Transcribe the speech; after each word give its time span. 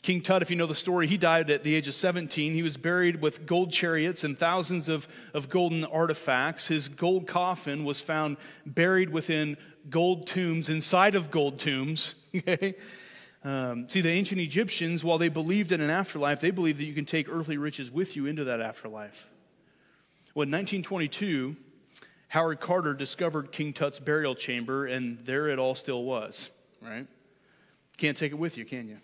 King 0.00 0.22
Tut, 0.22 0.42
if 0.42 0.50
you 0.50 0.56
know 0.56 0.66
the 0.66 0.74
story, 0.74 1.06
he 1.06 1.18
died 1.18 1.50
at 1.50 1.64
the 1.64 1.74
age 1.74 1.88
of 1.88 1.94
17. 1.94 2.54
He 2.54 2.62
was 2.62 2.76
buried 2.76 3.20
with 3.20 3.46
gold 3.46 3.72
chariots 3.72 4.24
and 4.24 4.38
thousands 4.38 4.88
of, 4.88 5.08
of 5.34 5.50
golden 5.50 5.84
artifacts. 5.84 6.68
His 6.68 6.88
gold 6.88 7.26
coffin 7.26 7.84
was 7.84 8.00
found 8.00 8.36
buried 8.64 9.10
within 9.10 9.56
gold 9.90 10.26
tombs, 10.26 10.68
inside 10.68 11.14
of 11.14 11.30
gold 11.30 11.58
tombs. 11.58 12.14
Okay? 12.34 12.74
Um, 13.44 13.88
see, 13.88 14.00
the 14.00 14.10
ancient 14.10 14.40
Egyptians, 14.40 15.04
while 15.04 15.18
they 15.18 15.28
believed 15.28 15.70
in 15.70 15.80
an 15.80 15.90
afterlife, 15.90 16.40
they 16.40 16.50
believed 16.50 16.80
that 16.80 16.84
you 16.84 16.94
can 16.94 17.04
take 17.04 17.28
earthly 17.28 17.56
riches 17.56 17.90
with 17.90 18.16
you 18.16 18.26
into 18.26 18.44
that 18.44 18.60
afterlife. 18.60 19.28
Well, 20.34 20.42
in 20.42 20.50
1922, 20.50 21.56
Howard 22.28 22.60
Carter 22.60 22.94
discovered 22.94 23.52
King 23.52 23.72
Tut's 23.72 23.98
burial 23.98 24.34
chamber, 24.34 24.86
and 24.86 25.18
there 25.24 25.48
it 25.48 25.58
all 25.58 25.74
still 25.74 26.04
was, 26.04 26.50
right? 26.82 27.06
Can't 27.96 28.16
take 28.16 28.32
it 28.32 28.38
with 28.38 28.58
you, 28.58 28.64
can 28.64 28.88
you? 28.88 28.98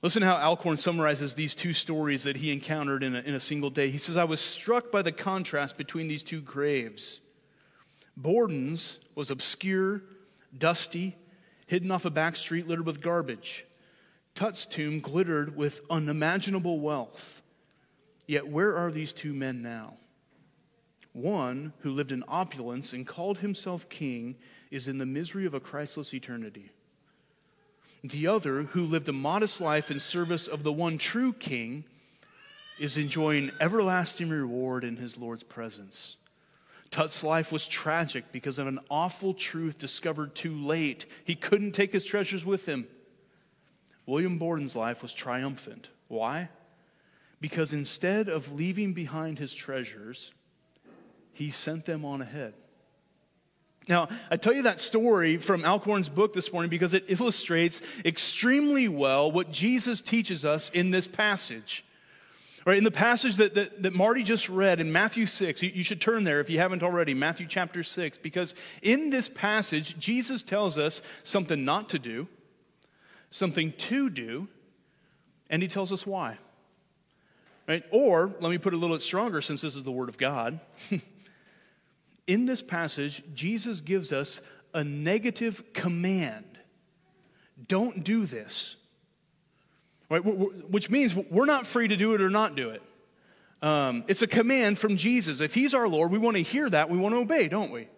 Listen 0.00 0.22
how 0.22 0.36
Alcorn 0.36 0.76
summarizes 0.76 1.34
these 1.34 1.54
two 1.54 1.72
stories 1.72 2.22
that 2.22 2.36
he 2.36 2.52
encountered 2.52 3.02
in 3.02 3.16
a, 3.16 3.20
in 3.20 3.34
a 3.34 3.40
single 3.40 3.70
day. 3.70 3.90
He 3.90 3.98
says, 3.98 4.16
I 4.16 4.24
was 4.24 4.40
struck 4.40 4.92
by 4.92 5.02
the 5.02 5.10
contrast 5.10 5.76
between 5.76 6.06
these 6.06 6.22
two 6.22 6.40
graves. 6.40 7.20
Borden's 8.16 9.00
was 9.14 9.30
obscure, 9.30 10.02
dusty, 10.56 11.16
hidden 11.68 11.90
off 11.90 12.04
a 12.04 12.10
back 12.10 12.34
street 12.34 12.66
littered 12.66 12.86
with 12.86 13.00
garbage. 13.00 13.64
Tut's 14.34 14.66
tomb 14.66 15.00
glittered 15.00 15.56
with 15.56 15.80
unimaginable 15.90 16.80
wealth. 16.80 17.42
Yet, 18.26 18.48
where 18.48 18.76
are 18.76 18.90
these 18.90 19.12
two 19.12 19.32
men 19.32 19.62
now? 19.62 19.94
One, 21.12 21.72
who 21.80 21.90
lived 21.90 22.12
in 22.12 22.24
opulence 22.28 22.92
and 22.92 23.06
called 23.06 23.38
himself 23.38 23.88
king, 23.88 24.36
is 24.70 24.88
in 24.88 24.98
the 24.98 25.06
misery 25.06 25.46
of 25.46 25.54
a 25.54 25.60
Christless 25.60 26.14
eternity. 26.14 26.70
The 28.02 28.26
other, 28.26 28.62
who 28.62 28.84
lived 28.84 29.08
a 29.08 29.12
modest 29.12 29.60
life 29.60 29.90
in 29.90 29.98
service 29.98 30.46
of 30.46 30.62
the 30.62 30.72
one 30.72 30.98
true 30.98 31.32
king, 31.32 31.84
is 32.78 32.96
enjoying 32.96 33.50
everlasting 33.60 34.30
reward 34.30 34.84
in 34.84 34.96
his 34.96 35.18
Lord's 35.18 35.42
presence. 35.42 36.17
Tut's 36.90 37.22
life 37.22 37.52
was 37.52 37.66
tragic 37.66 38.32
because 38.32 38.58
of 38.58 38.66
an 38.66 38.80
awful 38.90 39.34
truth 39.34 39.78
discovered 39.78 40.34
too 40.34 40.54
late. 40.54 41.06
He 41.24 41.34
couldn't 41.34 41.72
take 41.72 41.92
his 41.92 42.04
treasures 42.04 42.44
with 42.44 42.66
him. 42.66 42.86
William 44.06 44.38
Borden's 44.38 44.74
life 44.74 45.02
was 45.02 45.12
triumphant. 45.12 45.90
Why? 46.08 46.48
Because 47.40 47.74
instead 47.74 48.28
of 48.28 48.52
leaving 48.52 48.94
behind 48.94 49.38
his 49.38 49.54
treasures, 49.54 50.32
he 51.32 51.50
sent 51.50 51.84
them 51.84 52.04
on 52.04 52.22
ahead. 52.22 52.54
Now, 53.88 54.08
I 54.30 54.36
tell 54.36 54.52
you 54.52 54.62
that 54.62 54.80
story 54.80 55.38
from 55.38 55.64
Alcorn's 55.64 56.08
book 56.08 56.34
this 56.34 56.52
morning 56.52 56.68
because 56.68 56.94
it 56.94 57.04
illustrates 57.08 57.80
extremely 58.04 58.88
well 58.88 59.30
what 59.30 59.50
Jesus 59.50 60.00
teaches 60.00 60.44
us 60.44 60.68
in 60.70 60.90
this 60.90 61.06
passage. 61.06 61.84
Right, 62.64 62.78
in 62.78 62.84
the 62.84 62.90
passage 62.90 63.36
that, 63.36 63.54
that, 63.54 63.82
that, 63.82 63.94
Marty 63.94 64.22
just 64.22 64.48
read 64.48 64.80
in 64.80 64.92
Matthew 64.92 65.26
6, 65.26 65.62
you, 65.62 65.70
you 65.70 65.82
should 65.82 66.00
turn 66.00 66.24
there 66.24 66.40
if 66.40 66.50
you 66.50 66.58
haven't 66.58 66.82
already, 66.82 67.14
Matthew 67.14 67.46
chapter 67.46 67.82
6, 67.82 68.18
because 68.18 68.54
in 68.82 69.10
this 69.10 69.28
passage, 69.28 69.98
Jesus 69.98 70.42
tells 70.42 70.76
us 70.76 71.00
something 71.22 71.64
not 71.64 71.88
to 71.90 71.98
do, 71.98 72.28
something 73.30 73.72
to 73.72 74.10
do, 74.10 74.48
and 75.48 75.62
he 75.62 75.68
tells 75.68 75.92
us 75.92 76.06
why. 76.06 76.36
Right? 77.66 77.84
Or, 77.90 78.34
let 78.40 78.50
me 78.50 78.58
put 78.58 78.72
it 78.72 78.76
a 78.76 78.78
little 78.78 78.96
bit 78.96 79.02
stronger 79.02 79.40
since 79.40 79.60
this 79.62 79.76
is 79.76 79.84
the 79.84 79.92
Word 79.92 80.08
of 80.08 80.18
God. 80.18 80.58
in 82.26 82.46
this 82.46 82.62
passage, 82.62 83.22
Jesus 83.34 83.80
gives 83.80 84.12
us 84.12 84.40
a 84.74 84.84
negative 84.84 85.72
command 85.72 86.44
don't 87.66 88.04
do 88.04 88.24
this. 88.26 88.76
Right? 90.10 90.20
Which 90.20 90.90
means 90.90 91.14
we're 91.14 91.44
not 91.44 91.66
free 91.66 91.88
to 91.88 91.96
do 91.96 92.14
it 92.14 92.20
or 92.20 92.30
not 92.30 92.54
do 92.54 92.70
it. 92.70 92.82
Um, 93.60 94.04
it's 94.08 94.22
a 94.22 94.26
command 94.26 94.78
from 94.78 94.96
Jesus. 94.96 95.40
If 95.40 95.54
He's 95.54 95.74
our 95.74 95.88
Lord, 95.88 96.10
we 96.10 96.18
want 96.18 96.36
to 96.36 96.42
hear 96.42 96.68
that. 96.70 96.88
We 96.88 96.98
want 96.98 97.14
to 97.14 97.18
obey, 97.18 97.48
don't 97.48 97.70
we? 97.70 97.88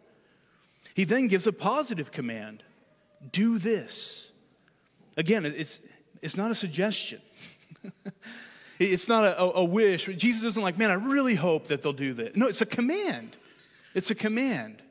He 0.95 1.05
then 1.05 1.29
gives 1.29 1.47
a 1.47 1.53
positive 1.53 2.11
command 2.11 2.63
do 3.33 3.59
this. 3.59 4.33
Again, 5.17 5.45
it's, 5.45 5.81
it's 6.23 6.37
not 6.37 6.51
a 6.51 6.55
suggestion, 6.55 7.21
it's 8.79 9.09
not 9.09 9.25
a, 9.25 9.41
a, 9.41 9.65
wish. 9.65 10.07
Jesus 10.07 10.45
isn't 10.45 10.63
like, 10.63 10.79
man, 10.79 10.91
I 10.91 10.95
really 10.95 11.35
hope 11.35 11.67
that 11.69 11.83
they'll 11.83 11.93
do 11.93 12.15
this. 12.15 12.35
No, 12.37 12.47
it's 12.47 12.63
a 12.63 12.67
command. 12.67 13.37
It's 13.95 14.11
a 14.11 14.15
command. 14.15 14.83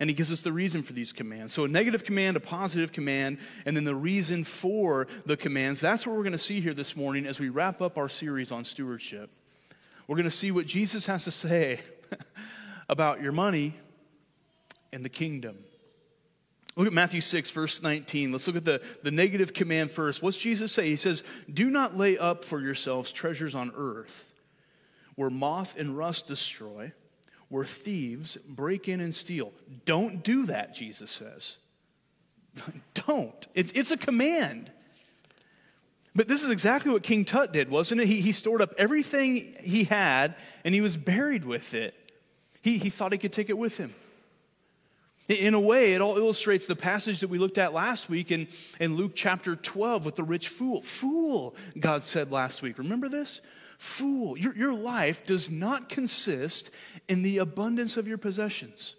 And 0.00 0.08
he 0.08 0.14
gives 0.14 0.30
us 0.30 0.42
the 0.42 0.52
reason 0.52 0.82
for 0.82 0.92
these 0.92 1.12
commands. 1.12 1.52
So, 1.52 1.64
a 1.64 1.68
negative 1.68 2.04
command, 2.04 2.36
a 2.36 2.40
positive 2.40 2.92
command, 2.92 3.38
and 3.66 3.76
then 3.76 3.84
the 3.84 3.96
reason 3.96 4.44
for 4.44 5.08
the 5.26 5.36
commands. 5.36 5.80
That's 5.80 6.06
what 6.06 6.14
we're 6.14 6.22
going 6.22 6.32
to 6.32 6.38
see 6.38 6.60
here 6.60 6.74
this 6.74 6.94
morning 6.94 7.26
as 7.26 7.40
we 7.40 7.48
wrap 7.48 7.82
up 7.82 7.98
our 7.98 8.08
series 8.08 8.52
on 8.52 8.64
stewardship. 8.64 9.30
We're 10.06 10.16
going 10.16 10.24
to 10.24 10.30
see 10.30 10.52
what 10.52 10.66
Jesus 10.66 11.06
has 11.06 11.24
to 11.24 11.30
say 11.30 11.80
about 12.88 13.20
your 13.20 13.32
money 13.32 13.74
and 14.92 15.04
the 15.04 15.08
kingdom. 15.10 15.58
Look 16.76 16.86
at 16.86 16.92
Matthew 16.92 17.20
6, 17.20 17.50
verse 17.50 17.82
19. 17.82 18.30
Let's 18.30 18.46
look 18.46 18.54
at 18.54 18.64
the, 18.64 18.80
the 19.02 19.10
negative 19.10 19.52
command 19.52 19.90
first. 19.90 20.22
What's 20.22 20.38
Jesus 20.38 20.70
say? 20.70 20.88
He 20.88 20.94
says, 20.94 21.24
Do 21.52 21.70
not 21.70 21.96
lay 21.96 22.16
up 22.16 22.44
for 22.44 22.60
yourselves 22.60 23.10
treasures 23.10 23.54
on 23.54 23.72
earth 23.76 24.32
where 25.16 25.28
moth 25.28 25.76
and 25.76 25.98
rust 25.98 26.28
destroy 26.28 26.92
where 27.48 27.64
thieves 27.64 28.36
break 28.36 28.88
in 28.88 29.00
and 29.00 29.14
steal. 29.14 29.52
Don't 29.84 30.22
do 30.22 30.46
that, 30.46 30.74
Jesus 30.74 31.10
says. 31.10 31.56
Don't. 32.94 33.46
It's, 33.54 33.72
it's 33.72 33.90
a 33.90 33.96
command. 33.96 34.70
But 36.14 36.28
this 36.28 36.42
is 36.42 36.50
exactly 36.50 36.92
what 36.92 37.02
King 37.02 37.24
Tut 37.24 37.52
did, 37.52 37.70
wasn't 37.70 38.00
it? 38.00 38.06
He, 38.06 38.20
he 38.20 38.32
stored 38.32 38.60
up 38.60 38.74
everything 38.76 39.54
he 39.62 39.84
had 39.84 40.34
and 40.64 40.74
he 40.74 40.80
was 40.80 40.96
buried 40.96 41.44
with 41.44 41.74
it. 41.74 41.94
He, 42.62 42.78
he 42.78 42.90
thought 42.90 43.12
he 43.12 43.18
could 43.18 43.32
take 43.32 43.50
it 43.50 43.58
with 43.58 43.76
him. 43.76 43.94
In 45.28 45.52
a 45.52 45.60
way, 45.60 45.92
it 45.92 46.00
all 46.00 46.16
illustrates 46.16 46.66
the 46.66 46.74
passage 46.74 47.20
that 47.20 47.28
we 47.28 47.38
looked 47.38 47.58
at 47.58 47.74
last 47.74 48.08
week 48.08 48.30
in, 48.30 48.48
in 48.80 48.96
Luke 48.96 49.12
chapter 49.14 49.54
12 49.54 50.06
with 50.06 50.16
the 50.16 50.24
rich 50.24 50.48
fool. 50.48 50.80
Fool, 50.80 51.54
God 51.78 52.02
said 52.02 52.32
last 52.32 52.62
week. 52.62 52.78
Remember 52.78 53.10
this? 53.10 53.42
Fool, 53.78 54.36
your, 54.36 54.54
your 54.56 54.74
life 54.74 55.24
does 55.24 55.50
not 55.50 55.88
consist 55.88 56.70
in 57.08 57.22
the 57.22 57.38
abundance 57.38 57.96
of 57.96 58.08
your 58.08 58.18
possessions. 58.18 58.96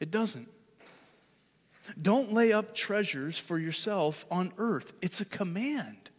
It 0.00 0.10
doesn't. 0.10 0.48
Don't 2.00 2.32
lay 2.32 2.52
up 2.52 2.74
treasures 2.74 3.38
for 3.38 3.58
yourself 3.58 4.26
on 4.30 4.52
earth. 4.58 4.92
It's 5.02 5.20
a 5.20 5.24
command. 5.24 6.10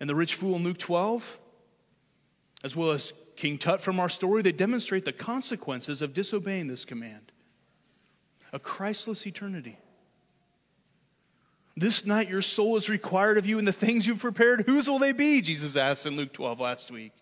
And 0.00 0.10
the 0.10 0.14
rich 0.14 0.34
fool 0.34 0.56
in 0.56 0.64
Luke 0.64 0.78
12, 0.78 1.38
as 2.64 2.74
well 2.74 2.90
as 2.90 3.12
King 3.36 3.58
Tut 3.58 3.80
from 3.80 4.00
our 4.00 4.08
story, 4.08 4.42
they 4.42 4.52
demonstrate 4.52 5.04
the 5.04 5.12
consequences 5.12 6.02
of 6.02 6.14
disobeying 6.14 6.68
this 6.68 6.84
command 6.84 7.32
a 8.52 8.58
Christless 8.58 9.28
eternity. 9.28 9.78
This 11.80 12.04
night 12.04 12.28
your 12.28 12.42
soul 12.42 12.76
is 12.76 12.90
required 12.90 13.38
of 13.38 13.46
you, 13.46 13.58
and 13.58 13.66
the 13.66 13.72
things 13.72 14.06
you've 14.06 14.18
prepared, 14.18 14.64
whose 14.66 14.86
will 14.86 14.98
they 14.98 15.12
be? 15.12 15.40
Jesus 15.40 15.76
asked 15.76 16.04
in 16.04 16.14
Luke 16.14 16.30
12 16.30 16.60
last 16.60 16.90
week. 16.90 17.12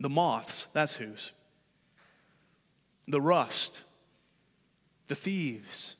The 0.00 0.08
moths, 0.08 0.68
that's 0.72 0.96
whose. 0.96 1.32
The 3.06 3.20
rust, 3.20 3.82
the 5.08 5.14
thieves. 5.14 5.96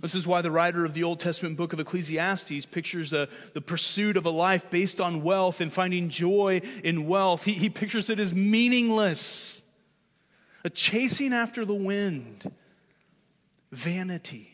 This 0.00 0.14
is 0.14 0.28
why 0.28 0.42
the 0.42 0.52
writer 0.52 0.84
of 0.84 0.94
the 0.94 1.02
Old 1.02 1.18
Testament 1.18 1.56
book 1.56 1.72
of 1.72 1.80
Ecclesiastes 1.80 2.66
pictures 2.66 3.10
the, 3.10 3.28
the 3.52 3.60
pursuit 3.60 4.16
of 4.16 4.26
a 4.26 4.30
life 4.30 4.70
based 4.70 5.00
on 5.00 5.24
wealth 5.24 5.60
and 5.60 5.72
finding 5.72 6.08
joy 6.08 6.62
in 6.84 7.08
wealth. 7.08 7.42
He, 7.42 7.54
he 7.54 7.68
pictures 7.68 8.08
it 8.08 8.20
as 8.20 8.32
meaningless, 8.32 9.64
a 10.64 10.70
chasing 10.70 11.32
after 11.32 11.64
the 11.64 11.74
wind, 11.74 12.48
vanity. 13.72 14.53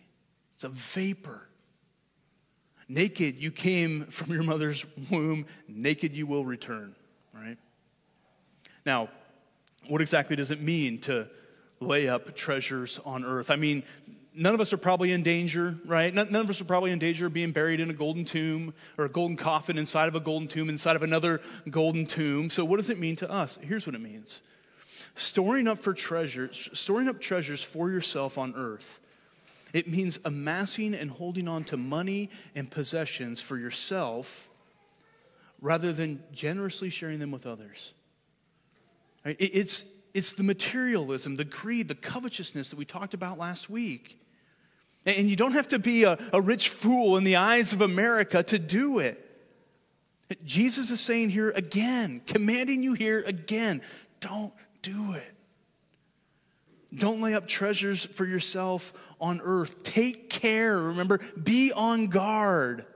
It's 0.60 0.64
a 0.64 0.68
vapor. 0.68 1.40
Naked 2.86 3.36
you 3.36 3.50
came 3.50 4.04
from 4.04 4.30
your 4.30 4.42
mother's 4.42 4.84
womb, 5.10 5.46
naked 5.66 6.14
you 6.14 6.26
will 6.26 6.44
return, 6.44 6.94
right? 7.32 7.56
Now, 8.84 9.08
what 9.88 10.02
exactly 10.02 10.36
does 10.36 10.50
it 10.50 10.60
mean 10.60 11.00
to 11.02 11.30
lay 11.80 12.10
up 12.10 12.36
treasures 12.36 13.00
on 13.06 13.24
earth. 13.24 13.50
I 13.50 13.56
mean, 13.56 13.84
none 14.34 14.52
of 14.52 14.60
us 14.60 14.74
are 14.74 14.76
probably 14.76 15.12
in 15.12 15.22
danger, 15.22 15.78
right? 15.86 16.12
None, 16.12 16.36
of 16.36 16.50
us 16.50 16.60
are 16.60 16.66
probably 16.66 16.90
in 16.90 16.98
danger 16.98 17.24
of 17.24 17.32
being 17.32 17.52
buried 17.52 17.80
in 17.80 17.88
a 17.88 17.94
golden 17.94 18.26
tomb 18.26 18.74
or 18.98 19.06
a 19.06 19.08
golden 19.08 19.38
coffin 19.38 19.78
inside 19.78 20.08
of 20.08 20.14
a 20.14 20.20
golden 20.20 20.46
tomb, 20.46 20.68
inside 20.68 20.94
of 20.94 21.02
another 21.02 21.40
golden 21.70 22.04
tomb. 22.04 22.50
So, 22.50 22.66
what 22.66 22.76
does 22.76 22.90
it 22.90 22.98
mean 22.98 23.16
to 23.16 23.30
us? 23.30 23.58
Here's 23.62 23.86
what 23.86 23.94
it 23.94 24.02
means 24.02 24.42
storing 25.14 25.66
up 25.66 25.78
for 25.78 25.94
treasures, 25.94 26.68
storing 26.74 27.08
up 27.08 27.18
treasures 27.18 27.62
for 27.62 27.90
yourself 27.90 28.36
on 28.36 28.52
earth. 28.54 29.00
It 29.72 29.88
means 29.88 30.19
amassing 30.25 30.94
and 30.94 31.11
holding 31.11 31.49
on 31.49 31.64
to 31.64 31.76
money 31.76 32.31
and 32.55 32.70
possessions 32.70 33.40
for 33.40 33.56
yourself 33.56 34.49
rather 35.61 35.93
than 35.93 36.22
generously 36.32 36.90
sharing 36.90 37.19
them 37.19 37.31
with 37.31 37.46
others. 37.46 37.94
Right? 39.25 39.37
It's, 39.38 39.84
it's 40.14 40.32
the 40.32 40.43
materialism, 40.43 41.37
the 41.37 41.44
greed, 41.44 41.88
the 41.88 41.94
covetousness 41.94 42.70
that 42.70 42.78
we 42.78 42.84
talked 42.84 43.14
about 43.14 43.38
last 43.38 43.69
week. 43.69 44.19
And 45.06 45.28
you 45.28 45.37
don't 45.37 45.52
have 45.52 45.69
to 45.69 45.78
be 45.78 46.05
a, 46.05 46.19
a 46.32 46.40
rich 46.40 46.69
fool 46.69 47.17
in 47.17 47.25
the 47.25 47.37
eyes 47.37 47.72
of 47.72 47.81
America 47.81 48.43
to 48.43 48.58
do 48.58 48.99
it. 48.99 49.26
Jesus 50.44 50.90
is 50.90 51.00
saying 51.00 51.31
here 51.31 51.50
again, 51.50 52.22
commanding 52.26 52.82
you 52.82 52.93
here 52.94 53.22
again, 53.26 53.82
don't 54.20 54.52
do 54.82 55.14
it. 55.14 55.34
Don't 56.94 57.20
lay 57.20 57.34
up 57.34 57.46
treasures 57.46 58.05
for 58.05 58.25
yourself 58.25 58.93
on 59.20 59.40
earth. 59.43 59.82
Take 59.82 60.31
care, 60.31 60.78
remember, 60.78 61.20
be 61.43 61.72
on 61.72 62.06
guard 62.06 62.87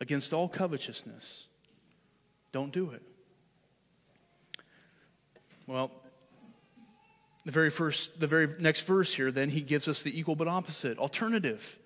against 0.00 0.32
all 0.32 0.48
covetousness. 0.48 1.46
Don't 2.52 2.72
do 2.72 2.90
it. 2.90 3.02
Well, 5.66 5.90
the 7.44 7.52
very 7.52 7.70
first, 7.70 8.20
the 8.20 8.26
very 8.26 8.48
next 8.58 8.82
verse 8.82 9.14
here, 9.14 9.30
then 9.30 9.50
he 9.50 9.60
gives 9.60 9.88
us 9.88 10.02
the 10.02 10.18
equal 10.18 10.36
but 10.36 10.48
opposite 10.48 10.98
alternative. 10.98 11.78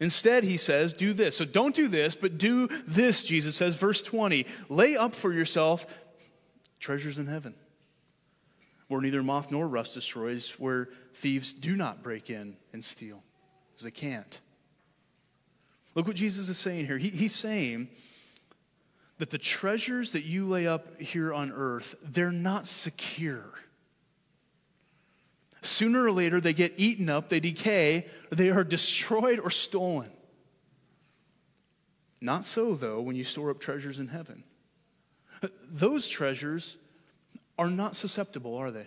Instead, 0.00 0.42
he 0.42 0.56
says, 0.56 0.94
do 0.94 1.12
this. 1.12 1.36
So 1.36 1.44
don't 1.44 1.74
do 1.74 1.86
this, 1.86 2.14
but 2.14 2.36
do 2.36 2.66
this, 2.86 3.22
Jesus 3.22 3.54
says, 3.54 3.76
verse 3.76 4.02
20. 4.02 4.46
Lay 4.68 4.96
up 4.96 5.14
for 5.14 5.32
yourself 5.32 5.86
treasures 6.80 7.18
in 7.18 7.28
heaven, 7.28 7.54
where 8.92 9.00
neither 9.00 9.22
moth 9.22 9.50
nor 9.50 9.66
rust 9.66 9.94
destroys, 9.94 10.50
where 10.58 10.90
thieves 11.14 11.54
do 11.54 11.74
not 11.74 12.02
break 12.02 12.28
in 12.28 12.56
and 12.74 12.84
steal, 12.84 13.22
because 13.70 13.84
they 13.84 13.90
can't. 13.90 14.38
Look 15.94 16.06
what 16.06 16.14
Jesus 16.14 16.50
is 16.50 16.58
saying 16.58 16.84
here. 16.84 16.98
He, 16.98 17.08
he's 17.08 17.34
saying 17.34 17.88
that 19.16 19.30
the 19.30 19.38
treasures 19.38 20.12
that 20.12 20.24
you 20.24 20.46
lay 20.46 20.66
up 20.66 21.00
here 21.00 21.32
on 21.32 21.50
earth, 21.50 21.94
they're 22.02 22.30
not 22.30 22.66
secure. 22.66 23.54
Sooner 25.62 26.04
or 26.04 26.12
later, 26.12 26.38
they 26.38 26.52
get 26.52 26.74
eaten 26.76 27.08
up, 27.08 27.30
they 27.30 27.40
decay, 27.40 28.06
they 28.30 28.50
are 28.50 28.62
destroyed 28.64 29.38
or 29.38 29.50
stolen. 29.50 30.10
Not 32.20 32.44
so, 32.44 32.74
though, 32.74 33.00
when 33.00 33.16
you 33.16 33.24
store 33.24 33.48
up 33.48 33.58
treasures 33.58 33.98
in 33.98 34.08
heaven. 34.08 34.44
Those 35.70 36.08
treasures 36.08 36.76
are 37.62 37.70
not 37.70 37.96
susceptible, 37.96 38.56
are 38.56 38.70
they? 38.70 38.86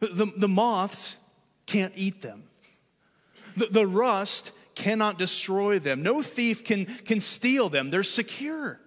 The, 0.00 0.32
the 0.36 0.48
moths 0.48 1.18
can't 1.66 1.92
eat 1.96 2.22
them, 2.22 2.44
the, 3.56 3.66
the 3.66 3.86
rust 3.86 4.52
cannot 4.74 5.18
destroy 5.18 5.78
them, 5.78 6.02
no 6.02 6.22
thief 6.22 6.64
can, 6.64 6.84
can 6.84 7.20
steal 7.20 7.68
them, 7.68 7.90
they're 7.90 8.02
secure. 8.02 8.80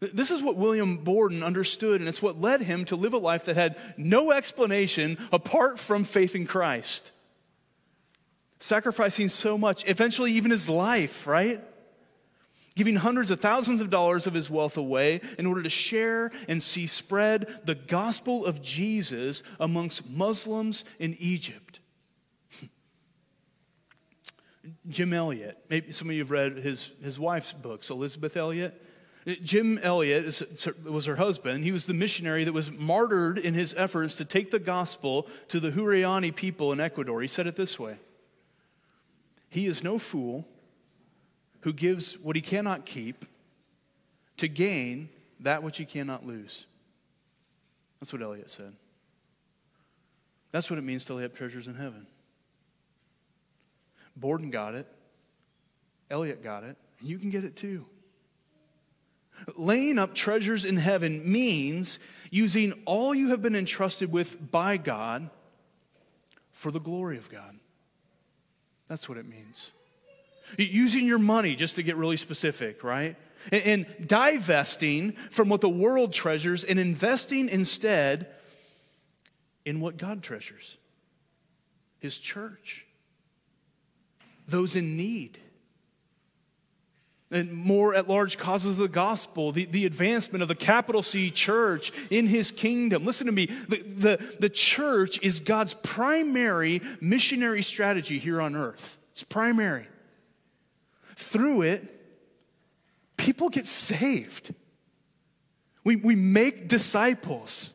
This 0.00 0.30
is 0.30 0.42
what 0.42 0.56
William 0.56 0.96
Borden 0.96 1.42
understood, 1.42 2.00
and 2.00 2.08
it's 2.08 2.22
what 2.22 2.40
led 2.40 2.62
him 2.62 2.86
to 2.86 2.96
live 2.96 3.12
a 3.12 3.18
life 3.18 3.44
that 3.44 3.56
had 3.56 3.76
no 3.98 4.32
explanation 4.32 5.18
apart 5.30 5.78
from 5.78 6.04
faith 6.04 6.34
in 6.34 6.46
Christ. 6.46 7.12
Sacrificing 8.60 9.28
so 9.28 9.58
much, 9.58 9.86
eventually, 9.86 10.32
even 10.32 10.50
his 10.50 10.70
life, 10.70 11.26
right? 11.26 11.60
Giving 12.80 12.96
hundreds 12.96 13.30
of 13.30 13.40
thousands 13.40 13.82
of 13.82 13.90
dollars 13.90 14.26
of 14.26 14.32
his 14.32 14.48
wealth 14.48 14.78
away 14.78 15.20
in 15.38 15.44
order 15.44 15.62
to 15.62 15.68
share 15.68 16.30
and 16.48 16.62
see 16.62 16.86
spread 16.86 17.46
the 17.66 17.74
gospel 17.74 18.46
of 18.46 18.62
Jesus 18.62 19.42
amongst 19.60 20.08
Muslims 20.08 20.86
in 20.98 21.14
Egypt. 21.18 21.80
Jim 24.88 25.12
Elliot, 25.12 25.58
maybe 25.68 25.92
some 25.92 26.08
of 26.08 26.14
you 26.14 26.22
have 26.22 26.30
read 26.30 26.56
his, 26.56 26.92
his 27.04 27.20
wife's 27.20 27.52
books, 27.52 27.90
Elisabeth 27.90 28.34
Elliot. 28.34 28.82
Jim 29.42 29.78
Elliot 29.82 30.42
was 30.82 31.04
her 31.04 31.16
husband. 31.16 31.62
He 31.62 31.72
was 31.72 31.84
the 31.84 31.92
missionary 31.92 32.44
that 32.44 32.54
was 32.54 32.72
martyred 32.72 33.38
in 33.38 33.52
his 33.52 33.74
efforts 33.76 34.16
to 34.16 34.24
take 34.24 34.50
the 34.50 34.58
gospel 34.58 35.28
to 35.48 35.60
the 35.60 35.70
Huaorani 35.70 36.34
people 36.34 36.72
in 36.72 36.80
Ecuador. 36.80 37.20
He 37.20 37.28
said 37.28 37.46
it 37.46 37.56
this 37.56 37.78
way 37.78 37.96
He 39.50 39.66
is 39.66 39.84
no 39.84 39.98
fool 39.98 40.48
who 41.60 41.72
gives 41.72 42.18
what 42.18 42.36
he 42.36 42.42
cannot 42.42 42.86
keep 42.86 43.24
to 44.38 44.48
gain 44.48 45.08
that 45.40 45.62
which 45.62 45.76
he 45.78 45.84
cannot 45.84 46.26
lose. 46.26 46.66
That's 48.00 48.12
what 48.12 48.22
Elliot 48.22 48.50
said. 48.50 48.72
That's 50.52 50.70
what 50.70 50.78
it 50.78 50.82
means 50.82 51.04
to 51.06 51.14
lay 51.14 51.24
up 51.24 51.34
treasures 51.34 51.68
in 51.68 51.74
heaven. 51.74 52.06
Borden 54.16 54.50
got 54.50 54.74
it, 54.74 54.86
Elliot 56.10 56.42
got 56.42 56.64
it, 56.64 56.76
you 57.00 57.18
can 57.18 57.30
get 57.30 57.44
it 57.44 57.56
too. 57.56 57.86
Laying 59.56 59.98
up 59.98 60.14
treasures 60.14 60.64
in 60.64 60.76
heaven 60.76 61.30
means 61.30 61.98
using 62.30 62.74
all 62.84 63.14
you 63.14 63.30
have 63.30 63.40
been 63.40 63.56
entrusted 63.56 64.12
with 64.12 64.50
by 64.50 64.76
God 64.76 65.30
for 66.52 66.70
the 66.70 66.80
glory 66.80 67.16
of 67.16 67.30
God. 67.30 67.58
That's 68.86 69.08
what 69.08 69.16
it 69.16 69.26
means. 69.26 69.70
Using 70.58 71.06
your 71.06 71.18
money, 71.18 71.56
just 71.56 71.76
to 71.76 71.82
get 71.82 71.96
really 71.96 72.16
specific, 72.16 72.82
right? 72.84 73.16
And 73.50 73.86
divesting 74.06 75.12
from 75.12 75.48
what 75.48 75.60
the 75.60 75.68
world 75.68 76.12
treasures 76.12 76.64
and 76.64 76.78
investing 76.78 77.48
instead 77.48 78.28
in 79.64 79.80
what 79.80 79.96
God 79.96 80.22
treasures 80.22 80.76
His 81.98 82.18
church, 82.18 82.86
those 84.46 84.76
in 84.76 84.96
need 84.96 85.38
and 87.30 87.52
more 87.52 87.94
at 87.94 88.08
large 88.08 88.38
causes 88.38 88.76
of 88.78 88.82
the 88.82 88.88
gospel, 88.88 89.52
the, 89.52 89.64
the 89.64 89.86
advancement 89.86 90.42
of 90.42 90.48
the 90.48 90.54
capital 90.54 91.02
C 91.02 91.30
church 91.30 91.92
in 92.10 92.26
his 92.26 92.50
kingdom. 92.50 93.04
Listen 93.04 93.26
to 93.26 93.32
me. 93.32 93.46
The, 93.46 93.82
the, 93.82 94.36
the 94.40 94.48
church 94.48 95.22
is 95.22 95.38
God's 95.40 95.74
primary 95.74 96.82
missionary 97.00 97.62
strategy 97.62 98.18
here 98.18 98.40
on 98.40 98.56
earth. 98.56 98.98
It's 99.12 99.22
primary. 99.22 99.86
Through 101.20 101.62
it, 101.62 101.86
people 103.18 103.50
get 103.50 103.66
saved. 103.66 104.54
We, 105.84 105.96
we 105.96 106.16
make 106.16 106.66
disciples. 106.66 107.70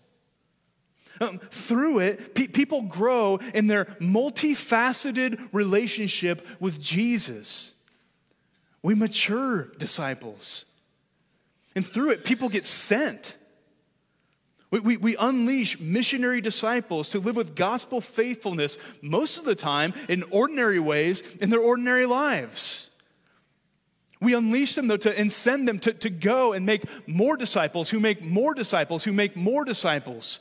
Um, 1.22 1.40
through 1.40 2.00
it, 2.00 2.36
pe- 2.36 2.48
people 2.48 2.82
grow 2.82 3.40
in 3.54 3.68
their 3.68 3.86
multifaceted 4.02 5.50
relationship 5.54 6.46
with 6.60 6.82
Jesus. 6.82 7.74
We 8.82 8.96
mature 8.96 9.72
disciples 9.78 10.66
And 11.76 11.86
through 11.86 12.12
it, 12.12 12.26
people 12.26 12.50
get 12.50 12.66
sent. 12.66 13.38
We, 14.72 14.80
we, 14.80 14.98
we, 14.98 15.16
unleash 15.18 15.80
missionary 15.80 16.42
disciples 16.42 17.10
to 17.10 17.20
live 17.20 17.36
with 17.36 17.56
gospel 17.56 18.02
faithfulness 18.02 18.78
most 19.02 19.38
of 19.38 19.46
the 19.46 19.56
time 19.56 19.94
in 20.10 20.24
ordinary 20.32 20.80
ways 20.80 21.22
in 21.38 21.50
their 21.50 21.60
ordinary 21.60 22.06
lives. 22.06 22.90
We 24.26 24.34
unleash 24.34 24.74
them, 24.74 24.88
though, 24.88 24.98
to, 24.98 25.16
and 25.16 25.32
send 25.32 25.68
them 25.68 25.78
to, 25.82 25.94
to 25.94 26.10
go 26.10 26.54
and 26.54 26.66
make 26.66 26.82
more 27.08 27.38
disciples, 27.38 27.92
who 27.92 28.00
make 28.00 28.24
more 28.24 28.56
disciples, 28.56 29.04
who 29.04 29.14
make 29.14 29.36
more 29.36 29.64
disciples, 29.64 30.40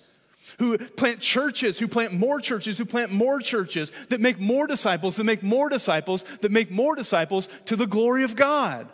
who 0.58 0.78
plant 0.78 1.20
churches, 1.20 1.78
who 1.78 1.86
plant 1.86 2.14
more 2.14 2.40
churches, 2.40 2.78
who 2.78 2.86
plant 2.86 3.12
more 3.12 3.40
churches, 3.40 3.92
that 4.08 4.22
make 4.22 4.40
more 4.40 4.66
disciples, 4.66 5.16
that 5.16 5.24
make 5.24 5.42
more 5.42 5.68
disciples, 5.68 6.22
that 6.40 6.50
make 6.50 6.70
more 6.70 6.96
disciples 6.96 7.46
to 7.66 7.76
the 7.76 7.86
glory 7.86 8.24
of 8.24 8.36
God. 8.36 8.88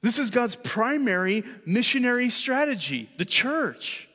This 0.00 0.18
is 0.18 0.30
God's 0.30 0.56
primary 0.56 1.44
missionary 1.66 2.30
strategy, 2.30 3.10
the 3.18 3.26
church. 3.26 4.08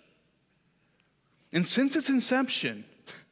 And 1.53 1.67
since 1.67 1.95
its 1.95 2.09
inception, 2.09 2.83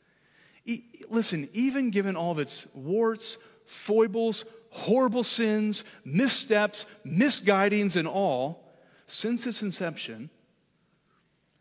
listen, 1.09 1.49
even 1.53 1.89
given 1.89 2.15
all 2.15 2.33
of 2.33 2.37
its 2.37 2.67
warts, 2.75 3.39
foibles, 3.65 4.45
horrible 4.71 5.23
sins, 5.23 5.83
missteps, 6.05 6.85
misguidings, 7.03 7.95
and 7.95 8.07
all, 8.07 8.73
since 9.05 9.47
its 9.47 9.61
inception, 9.61 10.29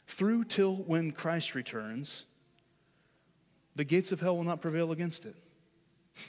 through 0.07 0.45
till 0.45 0.77
when 0.77 1.13
Christ 1.13 1.55
returns, 1.55 2.25
the 3.77 3.85
gates 3.85 4.13
of 4.13 4.21
hell 4.21 4.37
will 4.37 4.45
not 4.45 4.61
prevail 4.61 4.91
against 4.93 5.25
it. 5.25 5.37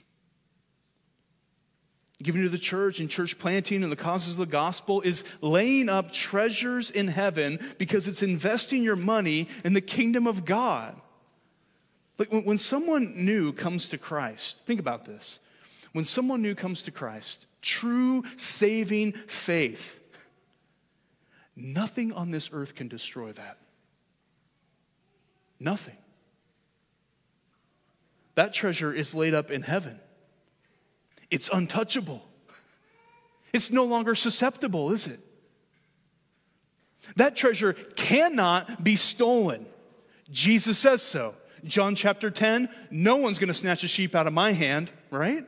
Giving 2.23 2.43
to 2.43 2.49
the 2.49 2.57
church 2.57 2.99
and 2.99 3.09
church 3.09 3.39
planting 3.39 3.83
and 3.83 3.91
the 3.91 3.97
causes 3.97 4.33
of 4.33 4.39
the 4.39 4.45
gospel 4.45 5.01
is 5.01 5.23
laying 5.41 5.89
up 5.89 6.11
treasures 6.11 6.91
in 6.91 7.07
heaven 7.07 7.59
because 7.77 8.07
it's 8.07 8.21
investing 8.21 8.83
your 8.83 8.95
money 8.95 9.47
in 9.63 9.73
the 9.73 9.81
kingdom 9.81 10.27
of 10.27 10.45
God. 10.45 10.95
Like 12.17 12.29
when 12.31 12.57
someone 12.57 13.13
new 13.15 13.53
comes 13.53 13.89
to 13.89 13.97
Christ, 13.97 14.65
think 14.65 14.79
about 14.79 15.05
this. 15.05 15.39
When 15.93 16.05
someone 16.05 16.41
new 16.41 16.55
comes 16.55 16.83
to 16.83 16.91
Christ, 16.91 17.47
true 17.61 18.23
saving 18.35 19.13
faith, 19.13 19.99
nothing 21.55 22.13
on 22.13 22.31
this 22.31 22.49
earth 22.53 22.75
can 22.75 22.87
destroy 22.87 23.31
that. 23.33 23.57
Nothing. 25.59 25.97
That 28.35 28.53
treasure 28.53 28.93
is 28.93 29.13
laid 29.13 29.33
up 29.33 29.51
in 29.51 29.63
heaven. 29.63 29.99
It's 31.29 31.49
untouchable. 31.51 32.25
It's 33.51 33.71
no 33.71 33.83
longer 33.83 34.15
susceptible, 34.15 34.91
is 34.91 35.07
it? 35.07 35.19
That 37.15 37.35
treasure 37.35 37.73
cannot 37.73 38.83
be 38.83 38.95
stolen. 38.95 39.65
Jesus 40.31 40.77
says 40.77 41.01
so. 41.01 41.35
John 41.65 41.95
chapter 41.95 42.29
10 42.31 42.69
no 42.91 43.17
one's 43.17 43.39
going 43.39 43.49
to 43.49 43.53
snatch 43.53 43.83
a 43.83 43.87
sheep 43.87 44.15
out 44.15 44.27
of 44.27 44.33
my 44.33 44.53
hand, 44.53 44.91
right? 45.09 45.45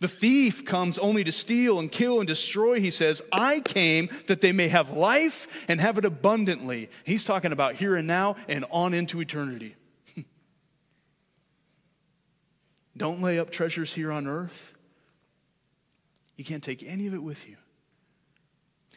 The 0.00 0.08
thief 0.08 0.64
comes 0.64 0.96
only 0.98 1.24
to 1.24 1.32
steal 1.32 1.80
and 1.80 1.90
kill 1.90 2.20
and 2.20 2.26
destroy. 2.26 2.80
He 2.80 2.90
says, 2.90 3.20
I 3.32 3.60
came 3.60 4.08
that 4.26 4.40
they 4.40 4.52
may 4.52 4.68
have 4.68 4.90
life 4.90 5.66
and 5.68 5.80
have 5.80 5.98
it 5.98 6.04
abundantly. 6.04 6.88
He's 7.04 7.24
talking 7.24 7.52
about 7.52 7.74
here 7.74 7.96
and 7.96 8.06
now 8.06 8.36
and 8.46 8.64
on 8.70 8.94
into 8.94 9.20
eternity. 9.20 9.74
Don't 12.96 13.20
lay 13.20 13.40
up 13.40 13.50
treasures 13.50 13.92
here 13.92 14.12
on 14.12 14.28
earth. 14.28 14.74
You 16.36 16.44
can't 16.44 16.62
take 16.62 16.84
any 16.86 17.08
of 17.08 17.14
it 17.14 17.22
with 17.22 17.48
you. 17.48 17.56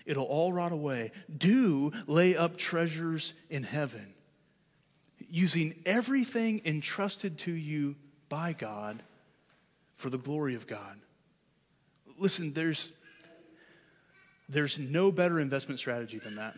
It'll 0.06 0.26
all 0.26 0.54
rot 0.54 0.72
away. 0.72 1.12
Do 1.36 1.92
lay 2.06 2.36
up 2.36 2.58
treasures 2.58 3.34
in 3.50 3.64
heaven, 3.64 4.14
using 5.30 5.76
everything 5.86 6.62
entrusted 6.64 7.40
to 7.40 7.52
you 7.52 7.96
by 8.30 8.54
God 8.54 9.02
for 10.02 10.10
the 10.10 10.18
glory 10.18 10.56
of 10.56 10.66
God. 10.66 11.00
Listen, 12.18 12.54
there's, 12.54 12.92
there's 14.50 14.80
no 14.80 15.12
better 15.12 15.40
investment 15.40 15.80
strategy 15.80 16.18
than 16.18 16.36
that. 16.36 16.58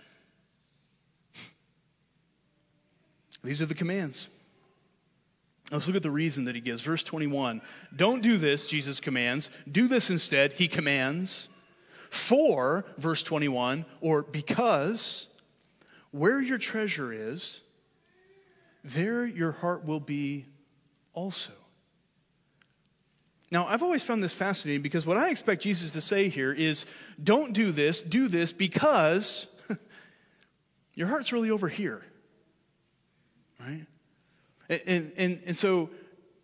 These 3.43 3.61
are 3.61 3.65
the 3.65 3.75
commands. 3.75 4.29
Let's 5.71 5.87
look 5.87 5.97
at 5.97 6.03
the 6.03 6.09
reason 6.09 6.45
that 6.45 6.55
he 6.55 6.61
gives. 6.61 6.81
Verse 6.81 7.03
21 7.03 7.61
Don't 7.93 8.21
do 8.21 8.37
this, 8.37 8.65
Jesus 8.65 9.01
commands. 9.01 9.49
Do 9.69 9.87
this 9.87 10.09
instead, 10.09 10.53
he 10.53 10.67
commands. 10.69 11.49
For, 12.09 12.85
verse 12.97 13.23
21, 13.23 13.85
or 13.99 14.21
because, 14.21 15.27
where 16.11 16.39
your 16.39 16.59
treasure 16.59 17.11
is, 17.11 17.61
there 18.83 19.25
your 19.25 19.51
heart 19.51 19.83
will 19.83 19.99
be 19.99 20.45
also. 21.15 21.53
Now, 23.53 23.67
I've 23.67 23.83
always 23.83 24.01
found 24.01 24.23
this 24.23 24.33
fascinating 24.33 24.81
because 24.81 25.05
what 25.05 25.15
I 25.15 25.29
expect 25.29 25.61
Jesus 25.61 25.91
to 25.91 26.01
say 26.01 26.27
here 26.27 26.51
is 26.51 26.87
don't 27.23 27.53
do 27.53 27.71
this, 27.71 28.01
do 28.01 28.27
this 28.27 28.51
because 28.51 29.45
your 30.95 31.05
heart's 31.05 31.31
really 31.31 31.51
over 31.51 31.67
here. 31.67 32.01
Right? 33.59 33.85
And, 34.87 35.11
and, 35.15 35.39
and 35.45 35.55
so 35.55 35.91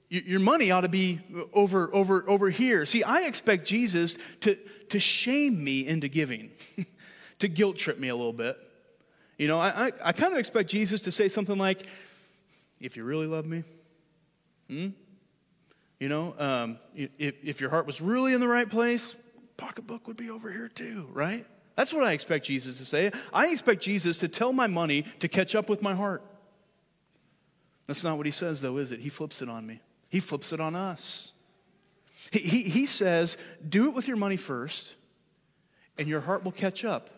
your 0.09 0.39
money 0.39 0.69
ought 0.69 0.81
to 0.81 0.87
be 0.87 1.19
over, 1.51 1.89
over, 1.91 2.23
over 2.29 2.51
here. 2.51 2.85
See, 2.85 3.01
I 3.01 3.21
expect 3.21 3.65
Jesus 3.65 4.19
to, 4.41 4.55
to 4.89 4.99
shame 4.99 5.63
me 5.63 5.87
into 5.87 6.09
giving, 6.09 6.51
to 7.39 7.47
guilt 7.47 7.77
trip 7.77 7.97
me 7.97 8.09
a 8.09 8.15
little 8.15 8.33
bit. 8.33 8.55
You 9.39 9.47
know, 9.47 9.57
I, 9.57 9.87
I, 9.87 9.91
I 10.03 10.11
kind 10.11 10.31
of 10.31 10.37
expect 10.37 10.69
Jesus 10.69 11.01
to 11.01 11.11
say 11.11 11.27
something 11.27 11.57
like, 11.57 11.87
if 12.79 12.95
you 12.95 13.03
really 13.03 13.25
love 13.25 13.47
me, 13.47 13.63
hmm? 14.69 14.89
You 15.99 16.07
know, 16.07 16.33
um, 16.39 16.79
if, 16.95 17.35
if 17.43 17.61
your 17.61 17.69
heart 17.69 17.85
was 17.85 17.99
really 18.01 18.33
in 18.33 18.39
the 18.39 18.47
right 18.47 18.69
place, 18.69 19.15
pocketbook 19.57 20.07
would 20.07 20.15
be 20.17 20.29
over 20.29 20.49
here 20.51 20.69
too, 20.69 21.09
right? 21.11 21.45
That's 21.75 21.93
what 21.93 22.03
I 22.05 22.13
expect 22.13 22.45
Jesus 22.45 22.77
to 22.77 22.85
say. 22.85 23.11
I 23.33 23.47
expect 23.47 23.81
Jesus 23.81 24.17
to 24.19 24.27
tell 24.27 24.53
my 24.53 24.67
money 24.67 25.03
to 25.19 25.27
catch 25.27 25.55
up 25.55 25.69
with 25.69 25.81
my 25.81 25.93
heart. 25.93 26.23
That's 27.87 28.03
not 28.03 28.17
what 28.17 28.25
he 28.25 28.31
says, 28.31 28.61
though, 28.61 28.77
is 28.77 28.91
it? 28.91 28.99
He 28.99 29.09
flips 29.09 29.41
it 29.41 29.49
on 29.49 29.65
me, 29.65 29.81
he 30.09 30.19
flips 30.19 30.53
it 30.53 30.59
on 30.59 30.75
us. 30.75 31.33
He, 32.31 32.39
he, 32.39 32.63
he 32.63 32.85
says, 32.85 33.37
do 33.67 33.89
it 33.89 33.95
with 33.95 34.07
your 34.07 34.17
money 34.17 34.37
first, 34.37 34.95
and 35.97 36.07
your 36.07 36.21
heart 36.21 36.43
will 36.43 36.51
catch 36.51 36.85
up. 36.85 37.09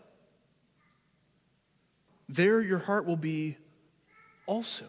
There, 2.30 2.62
your 2.62 2.80
heart 2.80 3.06
will 3.06 3.18
be 3.18 3.58
also. 4.46 4.86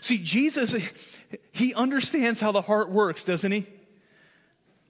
See, 0.00 0.16
Jesus, 0.16 1.19
he 1.52 1.74
understands 1.74 2.40
how 2.40 2.52
the 2.52 2.62
heart 2.62 2.90
works, 2.90 3.24
doesn't 3.24 3.52
he? 3.52 3.66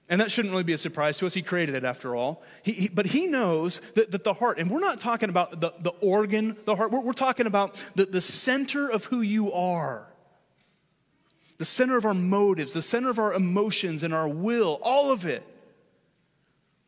And 0.09 0.19
that 0.19 0.29
shouldn't 0.29 0.51
really 0.51 0.63
be 0.63 0.73
a 0.73 0.77
surprise 0.77 1.17
to 1.19 1.25
us. 1.25 1.33
He 1.33 1.41
created 1.41 1.73
it 1.73 1.85
after 1.85 2.15
all. 2.15 2.43
He, 2.63 2.73
he, 2.73 2.87
but 2.89 3.05
he 3.05 3.27
knows 3.27 3.79
that, 3.95 4.11
that, 4.11 4.25
the 4.25 4.33
heart, 4.33 4.59
and 4.59 4.69
we're 4.69 4.81
not 4.81 4.99
talking 4.99 5.29
about 5.29 5.61
the, 5.61 5.73
the 5.79 5.91
organ, 6.01 6.57
the 6.65 6.75
heart, 6.75 6.91
we're, 6.91 6.99
we're 6.99 7.13
talking 7.13 7.47
about 7.47 7.81
the, 7.95 8.05
the 8.05 8.19
center 8.19 8.91
of 8.91 9.05
who 9.05 9.21
you 9.21 9.53
are. 9.53 10.07
The 11.59 11.65
center 11.65 11.95
of 11.95 12.05
our 12.05 12.13
motives, 12.13 12.73
the 12.73 12.81
center 12.81 13.09
of 13.09 13.19
our 13.19 13.33
emotions 13.33 14.03
and 14.03 14.13
our 14.13 14.27
will, 14.27 14.79
all 14.83 15.13
of 15.13 15.25
it. 15.25 15.43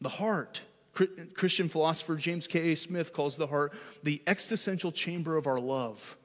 The 0.02 0.10
heart. 0.10 0.62
Christian 0.94 1.70
philosopher 1.70 2.18
James 2.18 2.46
K.A. 2.46 2.76
Smith 2.76 3.14
calls 3.14 3.38
the 3.38 3.48
heart 3.48 3.74
the 4.04 4.22
existential 4.28 4.92
chamber 4.92 5.38
of 5.38 5.48
our 5.48 5.60
love. 5.60 6.18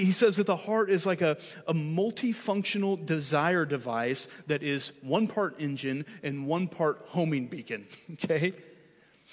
He 0.00 0.12
says 0.12 0.36
that 0.36 0.46
the 0.46 0.56
heart 0.56 0.90
is 0.90 1.06
like 1.06 1.22
a, 1.22 1.38
a 1.66 1.74
multifunctional 1.74 3.04
desire 3.04 3.64
device 3.64 4.28
that 4.46 4.62
is 4.62 4.92
one 5.02 5.26
part 5.26 5.58
engine 5.58 6.04
and 6.22 6.46
one 6.46 6.68
part 6.68 7.04
homing 7.08 7.46
beacon. 7.46 7.86
Okay? 8.12 8.52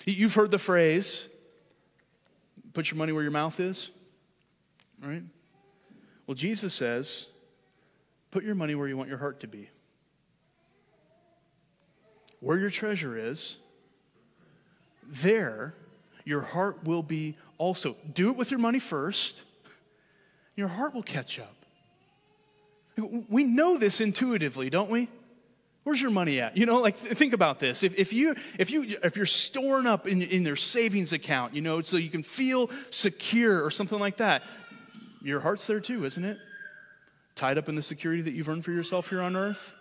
You've 0.06 0.34
heard 0.34 0.50
the 0.50 0.60
phrase, 0.60 1.28
put 2.74 2.90
your 2.90 2.98
money 2.98 3.12
where 3.12 3.22
your 3.22 3.32
mouth 3.32 3.60
is, 3.60 3.92
right? 5.00 5.22
Well, 6.26 6.34
Jesus 6.34 6.74
says, 6.74 7.28
put 8.32 8.44
your 8.44 8.56
money 8.56 8.74
where 8.74 8.88
you 8.88 8.98
want 8.98 9.10
your 9.10 9.20
heart 9.20 9.42
to 9.42 9.48
be. 9.48 9.70
Where 12.40 12.58
your 12.58 12.72
treasure 12.72 13.18
is, 13.18 13.58
there 15.06 15.76
your 16.26 16.42
heart 16.42 16.84
will 16.84 17.04
be 17.04 17.38
also. 17.58 17.96
Do 18.14 18.32
it 18.32 18.38
with 18.38 18.50
your 18.50 18.60
money 18.60 18.80
first 18.80 19.44
your 20.56 20.68
heart 20.68 20.94
will 20.94 21.04
catch 21.04 21.40
up. 21.40 21.56
We 23.30 23.44
know 23.44 23.78
this 23.78 24.02
intuitively, 24.02 24.70
don't 24.70 24.90
we? 24.90 25.10
Where's 25.84 26.02
your 26.02 26.12
money 26.12 26.40
at? 26.40 26.56
You 26.56 26.66
know, 26.66 26.80
like 26.80 26.96
think 26.96 27.34
about 27.34 27.60
this. 27.60 27.84
If, 27.84 27.98
if 27.98 28.14
you 28.14 28.36
if 28.58 28.72
you 28.72 28.98
if 29.04 29.18
you're 29.18 29.26
storing 29.26 29.86
up 29.86 30.08
in, 30.08 30.22
in 30.22 30.44
their 30.44 30.56
savings 30.56 31.12
account, 31.12 31.54
you 31.54 31.62
know, 31.62 31.82
so 31.82 31.98
you 31.98 32.10
can 32.10 32.24
feel 32.24 32.70
secure 32.90 33.66
or 33.66 33.72
something 33.72 34.00
like 34.00 34.18
that, 34.18 34.44
your 35.22 35.42
heart's 35.42 35.68
there 35.68 35.82
too, 35.82 36.06
isn't 36.06 36.24
it? 36.24 36.38
Tied 37.36 37.58
up 37.58 37.68
in 37.68 37.76
the 37.76 37.82
security 37.82 38.22
that 38.22 38.32
you've 38.32 38.48
earned 38.48 38.64
for 38.64 38.72
yourself 38.72 39.10
here 39.10 39.22
on 39.22 39.36
earth. 39.36 39.74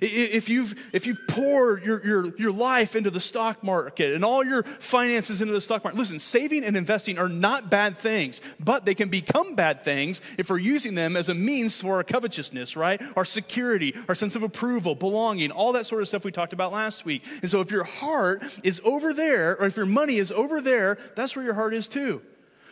If 0.00 0.48
you've, 0.48 0.74
if 0.92 1.06
you've 1.06 1.26
poured 1.26 1.84
your, 1.84 2.04
your, 2.04 2.36
your 2.36 2.52
life 2.52 2.94
into 2.94 3.10
the 3.10 3.20
stock 3.20 3.64
market 3.64 4.14
and 4.14 4.24
all 4.24 4.44
your 4.44 4.62
finances 4.62 5.40
into 5.40 5.52
the 5.52 5.60
stock 5.60 5.84
market, 5.84 5.98
listen, 5.98 6.18
saving 6.18 6.64
and 6.64 6.76
investing 6.76 7.18
are 7.18 7.28
not 7.28 7.70
bad 7.70 7.98
things, 7.98 8.40
but 8.60 8.84
they 8.84 8.94
can 8.94 9.08
become 9.08 9.54
bad 9.54 9.84
things 9.84 10.20
if 10.36 10.50
we're 10.50 10.58
using 10.58 10.94
them 10.94 11.16
as 11.16 11.28
a 11.28 11.34
means 11.34 11.80
for 11.80 11.96
our 11.96 12.04
covetousness, 12.04 12.76
right? 12.76 13.00
Our 13.16 13.24
security, 13.24 13.94
our 14.08 14.14
sense 14.14 14.36
of 14.36 14.42
approval, 14.42 14.94
belonging, 14.94 15.50
all 15.50 15.72
that 15.72 15.86
sort 15.86 16.02
of 16.02 16.08
stuff 16.08 16.24
we 16.24 16.32
talked 16.32 16.52
about 16.52 16.72
last 16.72 17.04
week. 17.04 17.22
And 17.42 17.50
so 17.50 17.60
if 17.60 17.70
your 17.70 17.84
heart 17.84 18.44
is 18.62 18.80
over 18.84 19.12
there, 19.12 19.58
or 19.60 19.66
if 19.66 19.76
your 19.76 19.86
money 19.86 20.16
is 20.16 20.30
over 20.30 20.60
there, 20.60 20.98
that's 21.16 21.34
where 21.34 21.44
your 21.44 21.54
heart 21.54 21.74
is 21.74 21.88
too. 21.88 22.22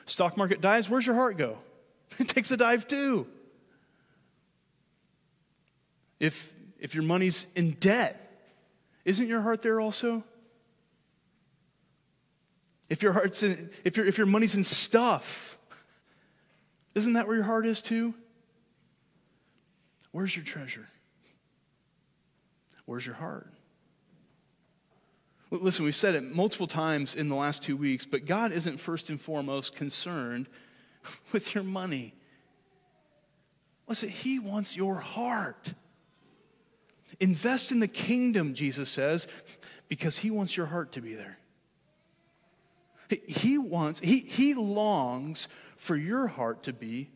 Stock 0.06 0.37
market 0.37 0.61
dives, 0.61 0.88
where's 0.88 1.06
your 1.06 1.16
heart 1.16 1.37
go? 1.37 1.58
It 2.18 2.28
takes 2.28 2.50
a 2.50 2.56
dive 2.56 2.87
too. 2.87 3.26
If 6.18 6.54
if 6.87 6.95
your 6.95 7.02
money's 7.02 7.49
in 7.57 7.73
debt, 7.73 8.47
isn't 9.05 9.26
your 9.26 9.40
heart 9.40 9.61
there 9.61 9.81
also? 9.81 10.23
If 12.88 13.02
your 13.02 13.12
heart's 13.12 13.43
in, 13.43 13.71
if 13.83 13.97
your 13.97 14.07
if 14.07 14.16
your 14.19 14.28
money's 14.28 14.55
in 14.55 14.62
stuff, 14.62 15.59
isn't 16.95 17.14
that 17.14 17.26
where 17.26 17.35
your 17.35 17.45
heart 17.45 17.66
is 17.66 17.83
too? 17.83 18.14
Where's 20.12 20.37
your 20.37 20.45
treasure? 20.45 20.87
Where's 22.85 23.05
your 23.05 23.16
heart? 23.16 23.52
Listen, 25.50 25.85
we've 25.85 25.93
said 25.93 26.14
it 26.14 26.23
multiple 26.23 26.69
times 26.69 27.16
in 27.16 27.28
the 27.28 27.35
last 27.35 27.64
two 27.64 27.76
weeks, 27.76 28.07
but 28.07 28.26
God 28.26 28.52
isn't 28.52 28.78
first 28.78 29.11
and 29.11 29.21
foremost 29.21 29.75
concerned 29.75 30.47
with 31.33 31.52
your 31.52 31.64
money. 31.64 32.14
Listen, 33.88 34.09
He 34.09 34.38
wants 34.38 34.76
your 34.76 34.95
heart. 34.95 35.75
Invest 37.20 37.73
in 37.73 37.80
the 37.80 37.88
kingdom, 37.88 38.54
Jesus 38.54 38.88
says, 38.88 39.26
because 39.88 40.18
he 40.18 40.30
wants 40.30 40.56
your 40.56 40.66
heart 40.66 40.92
to 40.92 41.00
be 41.00 41.14
there. 41.14 41.38
He 43.26 43.56
wants, 43.56 44.00
he, 44.00 44.20
he 44.20 44.54
longs 44.54 45.49
for 45.76 45.96
your 45.96 46.26
heart 46.26 46.64
to 46.64 46.73
be 46.73 47.11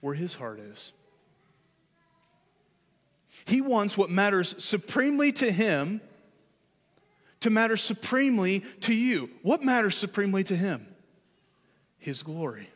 where 0.00 0.14
his 0.14 0.34
heart 0.34 0.58
is. 0.58 0.92
He 3.46 3.60
wants 3.60 3.96
what 3.96 4.10
matters 4.10 4.62
supremely 4.62 5.32
to 5.32 5.52
him 5.52 6.00
to 7.40 7.50
matter 7.50 7.76
supremely 7.76 8.60
to 8.80 8.94
you. 8.94 9.30
What 9.42 9.62
matters 9.62 9.96
supremely 9.96 10.44
to 10.44 10.56
him? 10.56 10.86
His 11.98 12.22
glory. 12.22 12.68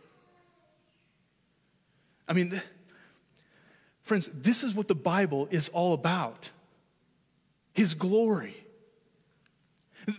I 2.27 2.33
mean, 2.33 2.61
Friends, 4.05 4.29
this 4.33 4.63
is 4.63 4.75
what 4.75 4.87
the 4.87 4.95
Bible 4.95 5.49
is 5.51 5.71
all 5.71 5.95
about 5.95 6.51
His 7.73 7.95
glory. 7.95 8.55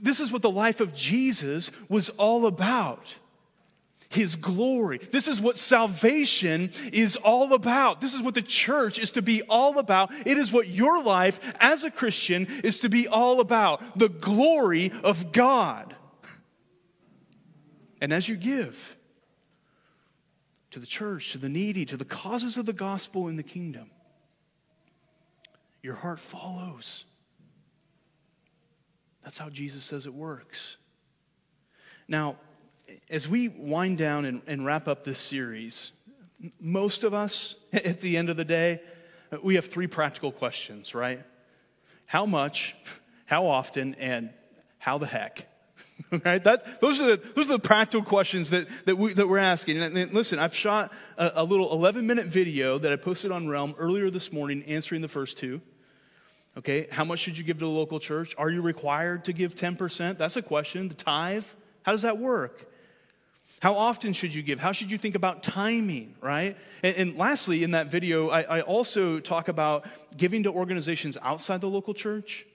This 0.01 0.19
is 0.19 0.31
what 0.31 0.41
the 0.41 0.49
life 0.49 0.81
of 0.81 0.93
Jesus 0.93 1.71
was 1.87 2.09
all 2.09 2.47
about. 2.47 3.19
His 4.09 4.35
glory. 4.35 4.99
This 4.99 5.27
is 5.27 5.41
what 5.41 5.57
salvation 5.57 6.71
is 6.93 7.15
all 7.15 7.53
about. 7.53 8.01
This 8.01 8.13
is 8.13 8.21
what 8.21 8.33
the 8.33 8.41
church 8.41 8.97
is 8.97 9.11
to 9.11 9.21
be 9.21 9.41
all 9.43 9.77
about. 9.77 10.11
It 10.25 10.37
is 10.37 10.51
what 10.51 10.67
your 10.67 11.03
life 11.03 11.53
as 11.59 11.83
a 11.83 11.91
Christian 11.91 12.47
is 12.63 12.79
to 12.79 12.89
be 12.89 13.07
all 13.07 13.39
about 13.39 13.99
the 13.99 14.09
glory 14.09 14.91
of 15.03 15.31
God. 15.31 15.95
And 17.99 18.13
as 18.13 18.29
you 18.29 18.35
give, 18.35 18.95
to 20.75 20.79
the 20.82 20.86
church, 20.86 21.32
to 21.32 21.38
the 21.38 21.48
needy, 21.48 21.86
to 21.86 21.96
the 21.96 22.03
causes 22.03 22.58
of 22.58 22.65
the 22.65 22.74
gospel 22.74 23.29
in 23.29 23.38
the 23.38 23.44
kingdom. 23.44 23.89
Your 25.82 25.94
heart 25.94 26.20
follows. 26.20 27.05
That's 29.24 29.38
how 29.38 29.48
Jesus 29.48 29.85
says 29.85 30.05
it 30.05 30.14
works. 30.14 30.75
Now, 32.09 32.35
as 33.09 33.25
we 33.25 33.48
wind 33.48 33.98
down 33.98 34.25
and, 34.25 34.42
and 34.48 34.66
wrap 34.66 34.90
up 34.90 35.05
this 35.05 35.18
series, 35.18 35.94
most 36.59 37.05
of 37.05 37.14
us, 37.14 37.55
at 37.74 38.01
the 38.01 38.18
end 38.18 38.29
of 38.29 38.35
the 38.35 38.44
day, 38.44 38.81
we 39.42 39.55
have 39.55 39.68
three 39.68 39.88
practical 39.88 40.33
questions, 40.33 40.94
right? 40.94 41.24
How 42.05 42.25
much, 42.25 42.75
how 43.27 43.46
often, 43.46 43.96
and 43.96 44.29
how 44.79 44.98
the 44.98 45.07
heck? 45.07 45.48
right? 46.25 46.44
Those, 46.44 47.01
are 47.01 47.15
the, 47.15 47.22
those 47.35 47.50
are 47.50 47.53
the 47.53 47.59
practical 47.59 48.05
questions 48.05 48.50
that, 48.51 48.68
that, 48.85 48.98
we, 48.98 49.13
that 49.13 49.27
we're 49.27 49.37
asking. 49.37 49.81
And, 49.81 49.98
and 49.98 50.13
listen, 50.13 50.39
I've 50.39 50.55
shot 50.55 50.91
a, 51.18 51.31
a 51.35 51.44
little 51.44 51.72
11 51.74 52.05
minute 52.05 52.27
video 52.27 52.77
that 52.77 52.91
I 52.91 52.96
posted 52.96 53.31
on 53.31 53.48
Realm 53.48 53.75
earlier 53.77 54.09
this 54.09 54.31
morning 54.31 54.63
answering 54.63 55.01
the 55.01 55.07
first 55.07 55.37
two. 55.37 55.61
Okay, 56.57 56.87
how 56.89 57.03
much 57.03 57.20
should 57.20 57.37
you 57.37 57.44
give 57.44 57.57
to 57.57 57.65
the 57.65 57.72
local 57.72 58.00
church? 58.00 58.33
Are 58.37 58.50
you 58.50 58.61
required 58.61 59.25
to 59.25 59.33
give 59.33 59.55
10%? 59.55 60.18
That's 60.18 60.37
a 60.37 60.41
question. 60.41 60.87
The 60.87 60.96
tithe, 60.96 61.46
how 61.83 61.91
does 61.91 62.03
that 62.03 62.18
work? 62.18 62.72
How 63.61 63.74
often 63.74 64.13
should 64.13 64.33
you 64.33 64.41
give? 64.41 64.59
How 64.59 64.72
should 64.72 64.91
you 64.91 64.98
think 64.98 65.15
about 65.15 65.44
timing, 65.44 66.15
right? 66.22 66.55
And, 66.83 66.96
and 66.96 67.18
lastly, 67.18 67.63
in 67.63 67.72
that 67.72 67.87
video, 67.87 68.29
I, 68.29 68.41
I 68.41 68.61
also 68.61 69.20
talk 69.20 69.48
about 69.48 69.85
giving 70.15 70.44
to 70.44 70.51
organizations 70.51 71.18
outside 71.22 71.61
the 71.61 71.70
local 71.70 71.94
church 71.94 72.46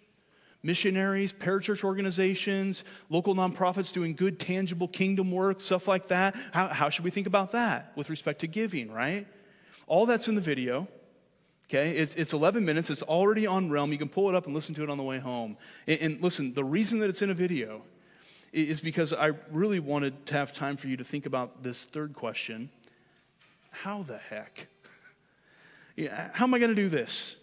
missionaries, 0.62 1.32
parachurch 1.32 1.84
organizations, 1.84 2.84
local 3.08 3.34
nonprofits 3.34 3.92
doing 3.92 4.14
good, 4.14 4.38
tangible 4.38 4.88
kingdom 4.88 5.32
work, 5.32 5.60
stuff 5.60 5.88
like 5.88 6.08
that. 6.08 6.36
How, 6.52 6.68
how 6.68 6.88
should 6.88 7.04
we 7.04 7.10
think 7.10 7.26
about 7.26 7.52
that 7.52 7.92
with 7.96 8.10
respect 8.10 8.40
to 8.40 8.46
giving, 8.46 8.90
right? 8.90 9.26
All 9.86 10.06
that's 10.06 10.28
in 10.28 10.34
the 10.34 10.40
video. 10.40 10.88
Okay, 11.68 11.92
it's, 11.92 12.14
it's 12.14 12.32
11 12.32 12.64
minutes. 12.64 12.90
It's 12.90 13.02
already 13.02 13.46
on 13.46 13.70
Realm. 13.70 13.92
You 13.92 13.98
can 13.98 14.08
pull 14.08 14.28
it 14.28 14.34
up 14.34 14.46
and 14.46 14.54
listen 14.54 14.74
to 14.74 14.82
it 14.82 14.90
on 14.90 14.98
the 14.98 15.04
way 15.04 15.20
home. 15.20 15.56
And, 15.86 16.00
and 16.00 16.22
listen, 16.22 16.52
the 16.52 16.64
reason 16.64 16.98
that 16.98 17.08
it's 17.08 17.22
in 17.22 17.30
a 17.30 17.34
video 17.34 17.82
is 18.52 18.80
because 18.80 19.12
I 19.12 19.32
really 19.52 19.78
wanted 19.78 20.26
to 20.26 20.34
have 20.34 20.52
time 20.52 20.76
for 20.76 20.88
you 20.88 20.96
to 20.96 21.04
think 21.04 21.26
about 21.26 21.62
this 21.62 21.84
third 21.84 22.14
question 22.14 22.70
How 23.70 24.02
the 24.02 24.18
heck? 24.18 24.66
How 26.32 26.44
am 26.44 26.54
I 26.54 26.58
going 26.58 26.74
to 26.74 26.82
do 26.82 26.88
this? 26.88 27.36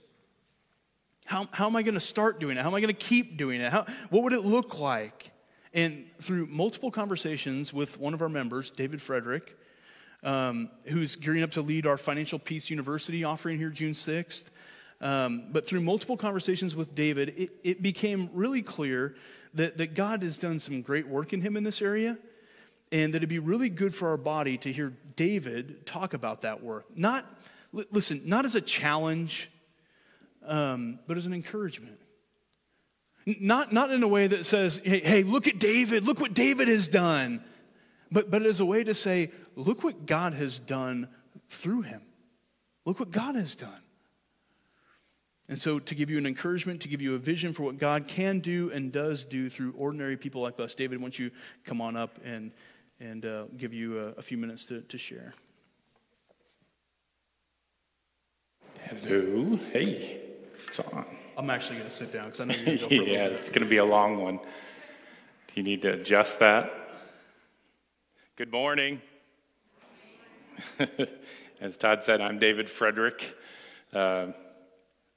How, 1.28 1.46
how 1.52 1.68
am 1.68 1.76
I 1.76 1.84
going 1.84 1.94
to 1.94 2.00
start 2.00 2.40
doing 2.40 2.58
it? 2.58 2.62
How 2.62 2.70
am 2.70 2.76
I 2.76 2.80
going 2.80 2.94
to 2.94 3.06
keep 3.06 3.36
doing 3.36 3.60
it? 3.60 3.70
How, 3.70 3.86
what 4.10 4.24
would 4.24 4.32
it 4.32 4.46
look 4.46 4.80
like? 4.80 5.32
And 5.74 6.06
through 6.22 6.46
multiple 6.46 6.90
conversations 6.90 7.74
with 7.74 8.00
one 8.00 8.14
of 8.14 8.22
our 8.22 8.30
members, 8.30 8.72
David 8.72 9.02
Frederick, 9.02 9.58
um, 10.24 10.70
who's 10.86 11.18
gearing 11.18 11.44
up 11.44 11.52
to 11.52 11.62
lead 11.62 11.86
our 11.86 11.98
Financial 11.98 12.40
Peace 12.40 12.70
University 12.70 13.26
offering 13.26 13.58
here 13.58 13.70
June 13.70 13.92
6th, 13.92 14.50
um, 15.02 15.48
but 15.52 15.68
through 15.68 15.82
multiple 15.82 16.16
conversations 16.16 16.78
with 16.78 16.96
David, 16.96 17.34
it, 17.38 17.50
it 17.62 17.82
became 17.84 18.30
really 18.32 18.62
clear 18.62 19.14
that, 19.54 19.76
that 19.78 19.96
God 19.96 20.24
has 20.24 20.38
done 20.38 20.62
some 20.62 20.82
great 20.82 21.10
work 21.10 21.34
in 21.34 21.42
him 21.42 21.58
in 21.58 21.66
this 21.66 21.82
area 21.82 22.18
and 22.94 23.14
that 23.14 23.18
it'd 23.18 23.28
be 23.28 23.38
really 23.38 23.70
good 23.70 23.94
for 23.94 24.08
our 24.08 24.18
body 24.18 24.58
to 24.60 24.72
hear 24.72 24.94
David 25.18 25.86
talk 25.86 26.14
about 26.14 26.42
that 26.44 26.64
work. 26.64 26.86
Not, 26.96 27.26
listen, 27.92 28.22
not 28.24 28.46
as 28.46 28.56
a 28.56 28.62
challenge 28.62 29.52
um, 30.48 31.00
but 31.08 31.18
as 31.18 31.26
an 31.26 31.34
encouragement. 31.34 32.00
Not, 33.26 33.74
not 33.74 33.92
in 33.92 34.04
a 34.04 34.08
way 34.08 34.28
that 34.28 34.46
says, 34.46 34.80
hey, 34.84 35.00
hey, 35.00 35.24
look 35.24 35.48
at 35.48 35.60
David, 35.60 36.06
look 36.06 36.22
what 36.22 36.34
David 36.34 36.70
has 36.70 36.88
done, 36.88 37.44
but, 38.10 38.32
but 38.32 38.44
as 38.44 38.62
a 38.62 38.66
way 38.66 38.86
to 38.86 38.94
say, 38.94 39.32
look 39.56 39.84
what 39.84 40.06
God 40.06 40.34
has 40.34 40.60
done 40.60 41.10
through 41.50 41.82
him. 41.82 42.02
Look 42.86 43.02
what 43.02 43.12
God 43.12 43.36
has 43.36 43.56
done. 43.56 43.82
And 45.50 45.60
so, 45.60 45.80
to 45.80 45.96
give 45.96 46.10
you 46.10 46.18
an 46.18 46.26
encouragement, 46.26 46.82
to 46.82 46.90
give 46.90 47.02
you 47.02 47.16
a 47.16 47.18
vision 47.18 47.54
for 47.54 47.64
what 47.64 47.78
God 47.78 48.08
can 48.08 48.40
do 48.40 48.70
and 48.72 48.92
does 48.92 49.24
do 49.24 49.50
through 49.50 49.74
ordinary 49.78 50.18
people 50.18 50.42
like 50.42 50.60
us, 50.60 50.76
David, 50.76 51.00
why 51.00 51.04
don't 51.04 51.20
you 51.20 51.32
come 51.64 51.80
on 51.80 51.96
up 51.96 52.20
and, 52.24 52.52
and 53.00 53.26
uh, 53.26 53.46
give 53.56 53.74
you 53.74 54.00
a, 54.00 54.06
a 54.12 54.22
few 54.22 54.38
minutes 54.38 54.66
to, 54.66 54.82
to 54.82 54.98
share? 54.98 55.34
Hello. 58.84 59.58
Hey. 59.72 60.27
It's 60.68 60.80
on. 60.80 61.06
I'm 61.38 61.50
actually 61.50 61.78
going 61.78 61.90
to 61.90 61.96
sit 61.96 62.12
down 62.12 62.26
because 62.26 62.42
I 62.42 62.46
know 62.46 62.54
you're 62.56 62.66
going 62.66 62.78
to 62.78 62.84
go 62.84 62.88
for 63.06 63.10
yeah, 63.10 63.26
it's 63.28 63.48
going 63.48 63.62
to 63.62 63.70
be 63.70 63.78
a 63.78 63.86
long 63.86 64.22
one. 64.22 64.38
Do 64.38 65.54
you 65.56 65.64
need 65.64 65.82
to 65.84 65.94
adjust 65.94 66.40
that? 66.40 66.72
Good 68.36 68.52
morning. 68.52 69.02
As 71.62 71.78
Todd 71.78 72.04
said, 72.04 72.20
I'm 72.20 72.38
David 72.38 72.70
Frederick, 72.70 73.36
uh, 73.94 74.28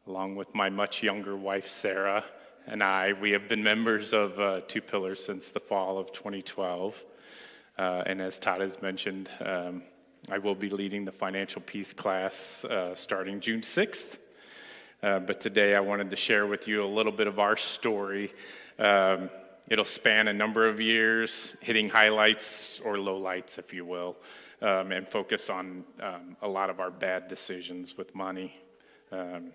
along 0.06 0.36
with 0.36 0.54
my 0.54 0.70
much 0.70 1.02
younger 1.02 1.36
wife, 1.36 1.66
Sarah, 1.66 2.22
and 2.66 2.82
I. 2.82 3.12
We 3.12 3.32
have 3.32 3.48
been 3.48 3.62
members 3.62 4.12
of 4.12 4.38
uh, 4.38 4.60
Two 4.68 4.80
Pillars 4.80 5.22
since 5.24 5.48
the 5.48 5.60
fall 5.60 5.98
of 5.98 6.12
2012. 6.12 7.04
Uh, 7.76 8.04
and 8.06 8.20
as 8.20 8.38
Todd 8.38 8.60
has 8.60 8.80
mentioned, 8.80 9.28
um, 9.44 9.82
I 10.30 10.38
will 10.38 10.54
be 10.54 10.70
leading 10.70 11.04
the 11.04 11.12
financial 11.12 11.60
peace 11.60 11.92
class 11.92 12.64
uh, 12.64 12.94
starting 12.94 13.40
June 13.40 13.62
6th. 13.62 14.18
Uh, 15.02 15.18
but 15.18 15.40
today 15.40 15.74
I 15.74 15.80
wanted 15.80 16.10
to 16.10 16.16
share 16.16 16.46
with 16.46 16.68
you 16.68 16.84
a 16.84 16.86
little 16.86 17.12
bit 17.12 17.26
of 17.26 17.38
our 17.38 17.56
story. 17.56 18.34
Um, 18.78 19.30
it'll 19.66 19.86
span 19.86 20.28
a 20.28 20.32
number 20.32 20.68
of 20.68 20.78
years, 20.78 21.56
hitting 21.60 21.88
highlights 21.88 22.80
or 22.80 22.96
lowlights, 22.96 23.58
if 23.58 23.72
you 23.72 23.86
will, 23.86 24.16
um, 24.60 24.92
and 24.92 25.08
focus 25.08 25.48
on 25.48 25.84
um, 26.02 26.36
a 26.42 26.48
lot 26.48 26.68
of 26.68 26.80
our 26.80 26.90
bad 26.90 27.28
decisions 27.28 27.96
with 27.96 28.14
money. 28.14 28.54
Um, 29.10 29.52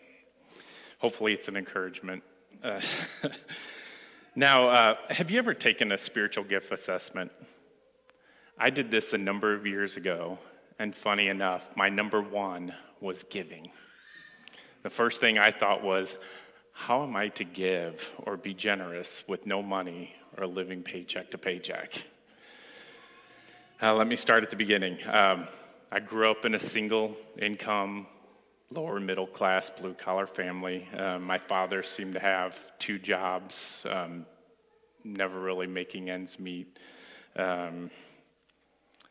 hopefully, 0.97 1.33
it's 1.33 1.47
an 1.47 1.57
encouragement. 1.57 2.23
Uh, 2.63 2.81
now, 4.35 4.69
uh, 4.69 4.95
have 5.09 5.29
you 5.29 5.37
ever 5.37 5.53
taken 5.53 5.91
a 5.91 5.97
spiritual 5.99 6.43
gift 6.43 6.71
assessment? 6.71 7.31
I 8.57 8.71
did 8.71 8.89
this 8.89 9.13
a 9.13 9.17
number 9.19 9.53
of 9.53 9.67
years 9.67 9.95
ago, 9.95 10.39
and 10.79 10.95
funny 10.95 11.27
enough, 11.27 11.69
my 11.75 11.89
number 11.89 12.19
one 12.19 12.73
was 12.99 13.23
giving. 13.25 13.69
The 14.85 14.91
first 14.91 15.19
thing 15.19 15.39
I 15.39 15.49
thought 15.49 15.83
was, 15.83 16.15
how 16.71 17.01
am 17.01 17.15
I 17.15 17.29
to 17.29 17.43
give 17.43 18.11
or 18.19 18.37
be 18.37 18.53
generous 18.53 19.23
with 19.27 19.47
no 19.47 19.63
money 19.63 20.13
or 20.37 20.45
living 20.45 20.83
paycheck 20.83 21.31
to 21.31 21.39
paycheck? 21.39 22.05
Uh, 23.81 23.95
let 23.95 24.05
me 24.05 24.15
start 24.15 24.43
at 24.43 24.51
the 24.51 24.55
beginning. 24.55 24.99
Um, 25.07 25.47
I 25.91 25.99
grew 25.99 26.29
up 26.29 26.45
in 26.45 26.53
a 26.53 26.59
single 26.59 27.17
income, 27.39 28.05
lower 28.69 28.99
middle 28.99 29.25
class, 29.25 29.71
blue 29.71 29.95
collar 29.95 30.27
family. 30.27 30.87
Um, 30.95 31.23
my 31.23 31.39
father 31.39 31.81
seemed 31.81 32.13
to 32.13 32.19
have 32.19 32.77
two 32.77 32.99
jobs, 32.99 33.83
um, 33.89 34.27
never 35.03 35.39
really 35.39 35.65
making 35.65 36.11
ends 36.11 36.37
meet. 36.37 36.77
Um, 37.35 37.89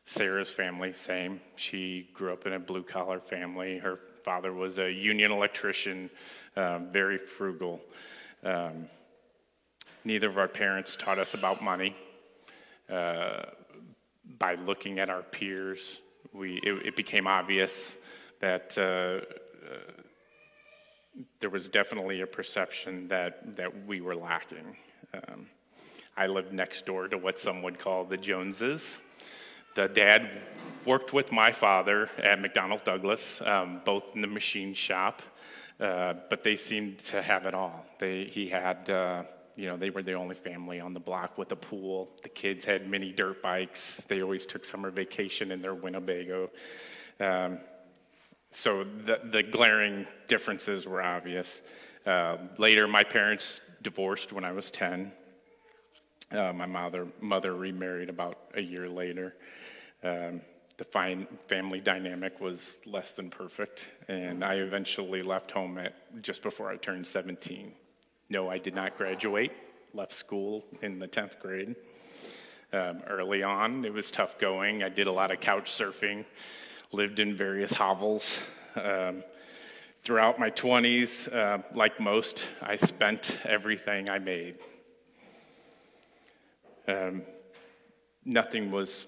Sarah's 0.04 0.52
family, 0.52 0.92
same. 0.92 1.40
She 1.56 2.10
grew 2.14 2.32
up 2.32 2.46
in 2.46 2.52
a 2.52 2.60
blue 2.60 2.84
collar 2.84 3.18
family. 3.18 3.78
Her 3.78 3.98
father 4.24 4.54
was 4.54 4.78
a 4.78 4.90
union 4.90 5.30
electrician, 5.30 6.10
um, 6.56 6.90
very 6.90 7.18
frugal. 7.18 7.80
Um, 8.42 8.88
neither 10.04 10.28
of 10.28 10.38
our 10.38 10.48
parents 10.48 10.96
taught 10.96 11.18
us 11.18 11.34
about 11.34 11.62
money. 11.62 11.94
Uh, 12.90 13.42
by 14.38 14.54
looking 14.54 14.98
at 14.98 15.10
our 15.10 15.22
peers, 15.22 16.00
we, 16.32 16.56
it, 16.62 16.87
it 16.87 16.96
became 16.96 17.26
obvious 17.26 17.96
that 18.40 18.76
uh, 18.78 19.20
uh, 19.70 20.02
there 21.40 21.50
was 21.50 21.68
definitely 21.68 22.22
a 22.22 22.26
perception 22.26 23.06
that, 23.08 23.56
that 23.56 23.87
we 23.87 24.00
were 24.00 24.16
lacking. 24.16 24.76
Um, 25.12 25.46
I 26.16 26.26
lived 26.26 26.52
next 26.52 26.87
door 26.87 27.08
to 27.08 27.18
what 27.18 27.38
some 27.38 27.62
would 27.62 27.78
call 27.78 28.04
the 28.04 28.16
Joneses. 28.16 28.98
The 29.74 29.88
dad 29.88 30.30
worked 30.86 31.12
with 31.12 31.32
my 31.32 31.52
father 31.52 32.10
at 32.18 32.38
McDonnell 32.40 32.82
Douglas, 32.82 33.40
um, 33.42 33.80
both 33.84 34.14
in 34.14 34.20
the 34.20 34.26
machine 34.26 34.74
shop, 34.74 35.22
uh, 35.80 36.14
but 36.30 36.42
they 36.42 36.56
seemed 36.56 36.98
to 36.98 37.22
have 37.22 37.46
it 37.46 37.54
all. 37.54 37.84
They, 37.98 38.24
he 38.24 38.48
had, 38.48 38.88
uh, 38.90 39.24
you 39.56 39.66
know, 39.66 39.76
they 39.76 39.90
were 39.90 40.02
the 40.02 40.14
only 40.14 40.34
family 40.34 40.80
on 40.80 40.94
the 40.94 41.00
block 41.00 41.38
with 41.38 41.52
a 41.52 41.56
pool. 41.56 42.10
The 42.22 42.28
kids 42.28 42.64
had 42.64 42.88
mini 42.88 43.12
dirt 43.12 43.42
bikes. 43.42 44.02
They 44.08 44.22
always 44.22 44.46
took 44.46 44.64
summer 44.64 44.90
vacation 44.90 45.50
in 45.50 45.62
their 45.62 45.74
Winnebago. 45.74 46.50
Um, 47.20 47.58
so 48.50 48.84
the, 48.84 49.20
the, 49.24 49.42
glaring 49.42 50.06
differences 50.28 50.86
were 50.86 51.02
obvious. 51.02 51.60
Uh, 52.06 52.36
later, 52.58 52.86
my 52.86 53.02
parents 53.02 53.60
divorced 53.82 54.32
when 54.32 54.44
I 54.44 54.52
was 54.52 54.70
10. 54.70 55.12
Uh, 56.30 56.52
my 56.52 56.66
mother, 56.66 57.08
mother 57.20 57.54
remarried 57.54 58.08
about 58.08 58.38
a 58.54 58.60
year 58.60 58.88
later. 58.88 59.34
Um, 60.02 60.40
the 60.76 60.84
fine 60.84 61.26
family 61.46 61.80
dynamic 61.80 62.40
was 62.40 62.78
less 62.84 63.12
than 63.12 63.30
perfect, 63.30 63.92
and 64.08 64.44
I 64.44 64.54
eventually 64.54 65.22
left 65.22 65.52
home 65.52 65.78
at 65.78 65.94
just 66.22 66.42
before 66.42 66.70
I 66.70 66.76
turned 66.76 67.06
17. 67.06 67.72
No, 68.28 68.48
I 68.48 68.58
did 68.58 68.74
not 68.74 68.96
graduate, 68.96 69.52
left 69.92 70.12
school 70.12 70.64
in 70.82 70.98
the 70.98 71.06
10th 71.06 71.38
grade. 71.38 71.76
Um, 72.72 73.02
early 73.06 73.44
on, 73.44 73.84
it 73.84 73.92
was 73.92 74.10
tough 74.10 74.38
going. 74.38 74.82
I 74.82 74.88
did 74.88 75.06
a 75.06 75.12
lot 75.12 75.30
of 75.30 75.38
couch 75.38 75.70
surfing, 75.70 76.24
lived 76.90 77.20
in 77.20 77.37
various 77.37 77.72
hovels. 77.72 78.40
Um, 78.74 79.22
throughout 80.02 80.40
my 80.40 80.50
20s, 80.50 81.32
uh, 81.32 81.62
like 81.72 82.00
most, 82.00 82.44
I 82.60 82.74
spent 82.76 83.38
everything 83.44 84.10
I 84.10 84.18
made. 84.18 84.58
Um, 86.88 87.22
nothing 88.24 88.72
was 88.72 89.06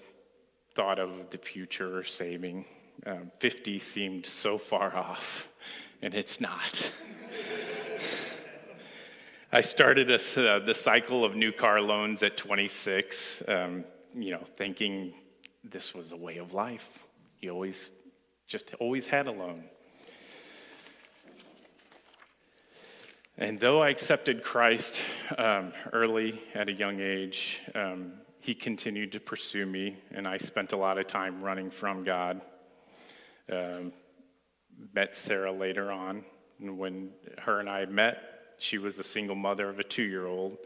thought 0.77 0.99
of 0.99 1.31
the 1.31 1.39
future 1.39 2.03
saving. 2.03 2.63
Um, 3.07 3.31
50 3.39 3.79
seemed 3.79 4.27
so 4.27 4.59
far 4.59 4.95
off, 4.95 5.49
and 6.03 6.13
it's 6.13 6.39
not. 6.39 6.93
I 9.51 9.61
started 9.61 10.11
a, 10.11 10.17
uh, 10.17 10.59
the 10.59 10.75
cycle 10.75 11.25
of 11.25 11.35
new 11.35 11.51
car 11.51 11.81
loans 11.81 12.21
at 12.21 12.37
26, 12.37 13.41
um, 13.47 13.85
you 14.13 14.29
know, 14.29 14.43
thinking 14.55 15.15
this 15.63 15.95
was 15.95 16.11
a 16.11 16.15
way 16.15 16.37
of 16.37 16.53
life. 16.53 17.07
You 17.41 17.49
always, 17.49 17.91
just 18.45 18.71
always 18.79 19.07
had 19.07 19.25
a 19.25 19.31
loan. 19.31 19.63
And 23.39 23.59
though 23.59 23.81
I 23.81 23.89
accepted 23.89 24.43
Christ 24.43 25.01
um, 25.39 25.71
early 25.91 26.39
at 26.53 26.69
a 26.69 26.73
young 26.73 26.99
age, 26.99 27.61
um, 27.73 28.11
he 28.47 28.55
continued 28.55 29.11
to 29.11 29.19
pursue 29.19 29.65
me, 29.65 29.97
and 30.11 30.25
I 30.25 30.37
spent 30.37 30.71
a 30.71 30.77
lot 30.77 30.97
of 30.97 31.05
time 31.05 31.41
running 31.41 31.69
from 31.69 32.05
God. 32.05 32.39
Um, 33.51 33.91
met 34.93 35.17
Sarah 35.17 35.51
later 35.51 35.91
on, 35.91 36.23
and 36.61 36.77
when 36.77 37.09
her 37.39 37.59
and 37.59 37.69
I 37.69 37.83
met, 37.87 38.23
she 38.57 38.77
was 38.77 38.99
a 38.99 39.03
single 39.03 39.35
mother 39.35 39.67
of 39.67 39.79
a 39.79 39.83
two 39.83 40.03
year 40.03 40.27
old 40.27 40.59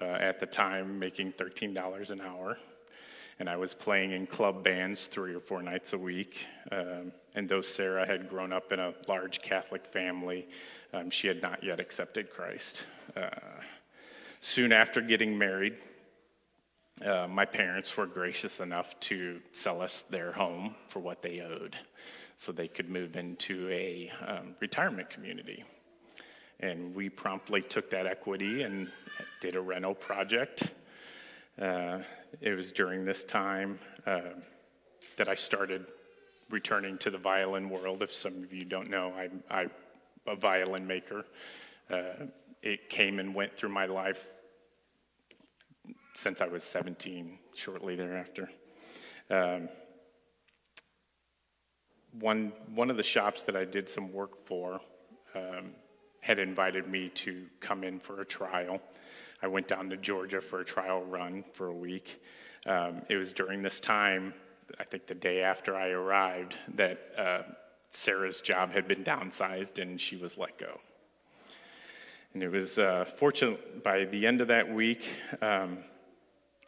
uh, 0.00 0.04
at 0.04 0.38
the 0.38 0.46
time, 0.46 1.00
making 1.00 1.32
$13 1.32 2.10
an 2.12 2.20
hour. 2.20 2.56
And 3.40 3.50
I 3.50 3.56
was 3.56 3.74
playing 3.74 4.12
in 4.12 4.28
club 4.28 4.62
bands 4.62 5.06
three 5.06 5.34
or 5.34 5.40
four 5.40 5.60
nights 5.60 5.92
a 5.92 5.98
week. 5.98 6.46
Um, 6.70 7.10
and 7.34 7.48
though 7.48 7.62
Sarah 7.62 8.06
had 8.06 8.30
grown 8.30 8.52
up 8.52 8.72
in 8.72 8.78
a 8.78 8.94
large 9.08 9.42
Catholic 9.42 9.84
family, 9.84 10.46
um, 10.92 11.10
she 11.10 11.26
had 11.26 11.42
not 11.42 11.64
yet 11.64 11.80
accepted 11.80 12.30
Christ. 12.30 12.84
Uh, 13.16 13.28
soon 14.40 14.72
after 14.72 15.00
getting 15.00 15.36
married, 15.36 15.74
uh, 17.02 17.26
my 17.28 17.44
parents 17.44 17.96
were 17.96 18.06
gracious 18.06 18.60
enough 18.60 18.98
to 19.00 19.40
sell 19.52 19.82
us 19.82 20.02
their 20.02 20.32
home 20.32 20.74
for 20.88 21.00
what 21.00 21.22
they 21.22 21.40
owed 21.40 21.76
so 22.36 22.52
they 22.52 22.68
could 22.68 22.88
move 22.88 23.16
into 23.16 23.68
a 23.70 24.10
um, 24.26 24.54
retirement 24.60 25.10
community. 25.10 25.64
And 26.60 26.94
we 26.94 27.08
promptly 27.08 27.62
took 27.62 27.90
that 27.90 28.06
equity 28.06 28.62
and 28.62 28.90
did 29.40 29.56
a 29.56 29.60
rental 29.60 29.94
project. 29.94 30.72
Uh, 31.60 31.98
it 32.40 32.54
was 32.54 32.70
during 32.70 33.04
this 33.04 33.24
time 33.24 33.78
uh, 34.06 34.20
that 35.16 35.28
I 35.28 35.34
started 35.34 35.86
returning 36.50 36.96
to 36.98 37.10
the 37.10 37.18
violin 37.18 37.70
world. 37.70 38.02
If 38.02 38.12
some 38.12 38.42
of 38.42 38.52
you 38.52 38.64
don't 38.64 38.88
know, 38.88 39.12
I'm, 39.12 39.42
I'm 39.50 39.70
a 40.26 40.36
violin 40.36 40.86
maker. 40.86 41.24
Uh, 41.90 42.26
it 42.62 42.88
came 42.88 43.18
and 43.18 43.34
went 43.34 43.56
through 43.56 43.70
my 43.70 43.86
life 43.86 44.24
since 46.14 46.40
I 46.40 46.46
was 46.46 46.62
17, 46.64 47.38
shortly 47.54 47.96
thereafter. 47.96 48.50
Um, 49.30 49.68
one, 52.18 52.52
one 52.74 52.90
of 52.90 52.96
the 52.96 53.02
shops 53.02 53.42
that 53.44 53.56
I 53.56 53.64
did 53.64 53.88
some 53.88 54.12
work 54.12 54.46
for 54.46 54.80
um, 55.34 55.72
had 56.20 56.38
invited 56.38 56.88
me 56.88 57.10
to 57.10 57.44
come 57.60 57.84
in 57.84 57.98
for 57.98 58.20
a 58.20 58.24
trial. 58.24 58.80
I 59.42 59.48
went 59.48 59.68
down 59.68 59.90
to 59.90 59.96
Georgia 59.96 60.40
for 60.40 60.60
a 60.60 60.64
trial 60.64 61.02
run 61.02 61.44
for 61.52 61.66
a 61.66 61.74
week. 61.74 62.22
Um, 62.66 63.02
it 63.08 63.16
was 63.16 63.32
during 63.32 63.62
this 63.62 63.80
time, 63.80 64.32
I 64.78 64.84
think 64.84 65.06
the 65.06 65.14
day 65.14 65.42
after 65.42 65.76
I 65.76 65.88
arrived, 65.88 66.56
that 66.76 66.98
uh, 67.18 67.42
Sarah's 67.90 68.40
job 68.40 68.72
had 68.72 68.88
been 68.88 69.04
downsized 69.04 69.80
and 69.82 70.00
she 70.00 70.16
was 70.16 70.38
let 70.38 70.56
go. 70.58 70.80
And 72.32 72.42
it 72.42 72.48
was 72.48 72.78
uh, 72.78 73.04
fortunate 73.04 73.82
by 73.84 74.04
the 74.04 74.26
end 74.26 74.40
of 74.40 74.48
that 74.48 74.72
week, 74.72 75.06
um, 75.42 75.78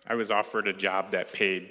I 0.07 0.14
was 0.14 0.31
offered 0.31 0.69
a 0.69 0.73
job 0.73 1.11
that 1.11 1.33
paid 1.33 1.71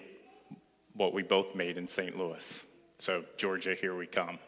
what 0.94 1.14
we 1.14 1.24
both 1.24 1.56
made 1.56 1.78
in 1.78 1.88
St. 1.88 2.18
Louis. 2.18 2.64
So, 2.98 3.24
Georgia, 3.38 3.76
here 3.76 3.96
we 3.96 4.08
come. 4.08 4.40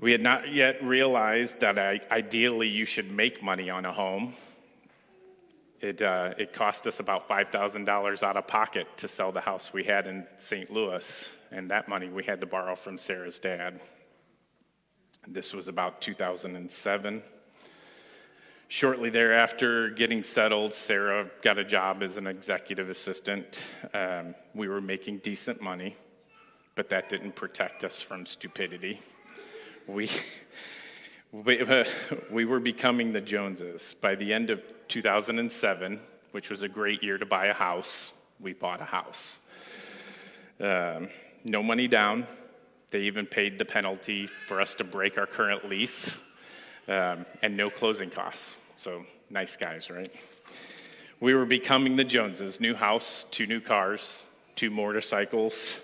We 0.00 0.12
had 0.12 0.22
not 0.22 0.52
yet 0.52 0.82
realized 0.84 1.60
that 1.60 1.78
I, 1.78 2.00
ideally 2.10 2.68
you 2.68 2.84
should 2.84 3.10
make 3.10 3.42
money 3.42 3.68
on 3.70 3.84
a 3.84 3.92
home. 3.92 4.34
It, 5.80 6.00
uh, 6.00 6.34
it 6.38 6.52
cost 6.52 6.86
us 6.86 7.00
about 7.00 7.28
$5,000 7.28 8.22
out 8.22 8.36
of 8.36 8.46
pocket 8.46 8.86
to 8.98 9.08
sell 9.08 9.32
the 9.32 9.40
house 9.40 9.72
we 9.72 9.82
had 9.82 10.06
in 10.06 10.26
St. 10.36 10.70
Louis, 10.70 11.32
and 11.50 11.70
that 11.72 11.88
money 11.88 12.08
we 12.08 12.22
had 12.22 12.40
to 12.40 12.46
borrow 12.46 12.76
from 12.76 12.98
Sarah's 12.98 13.40
dad. 13.40 13.80
This 15.26 15.52
was 15.52 15.66
about 15.66 16.00
2007. 16.00 17.22
Shortly 18.72 19.10
thereafter, 19.10 19.90
getting 19.90 20.24
settled, 20.24 20.72
Sarah 20.72 21.28
got 21.42 21.58
a 21.58 21.64
job 21.64 22.02
as 22.02 22.16
an 22.16 22.26
executive 22.26 22.88
assistant. 22.88 23.70
Um, 23.92 24.34
we 24.54 24.66
were 24.66 24.80
making 24.80 25.18
decent 25.18 25.60
money, 25.60 25.94
but 26.74 26.88
that 26.88 27.10
didn't 27.10 27.36
protect 27.36 27.84
us 27.84 28.00
from 28.00 28.24
stupidity 28.24 28.98
we, 29.86 30.08
we, 31.32 31.60
uh, 31.60 31.84
we 32.30 32.46
were 32.46 32.60
becoming 32.60 33.12
the 33.12 33.20
Joneses. 33.20 33.94
By 34.00 34.14
the 34.14 34.32
end 34.32 34.48
of 34.48 34.62
2007, 34.88 36.00
which 36.30 36.48
was 36.48 36.62
a 36.62 36.68
great 36.68 37.02
year 37.02 37.18
to 37.18 37.26
buy 37.26 37.48
a 37.48 37.52
house, 37.52 38.12
we 38.40 38.54
bought 38.54 38.80
a 38.80 38.86
house. 38.86 39.40
Um, 40.58 41.10
no 41.44 41.62
money 41.62 41.88
down. 41.88 42.26
They 42.90 43.00
even 43.00 43.26
paid 43.26 43.58
the 43.58 43.66
penalty 43.66 44.28
for 44.28 44.62
us 44.62 44.74
to 44.76 44.84
break 44.84 45.18
our 45.18 45.26
current 45.26 45.68
lease. 45.68 46.16
um, 46.88 47.26
and 47.42 47.54
no 47.56 47.70
closing 47.70 48.10
costs. 48.10 48.56
So 48.82 49.04
nice 49.30 49.56
guys, 49.56 49.90
right? 49.90 50.12
We 51.20 51.34
were 51.34 51.46
becoming 51.46 51.94
the 51.94 52.02
Joneses 52.02 52.58
new 52.58 52.74
house, 52.74 53.24
two 53.30 53.46
new 53.46 53.60
cars, 53.60 54.24
two 54.56 54.70
motorcycles. 54.70 55.78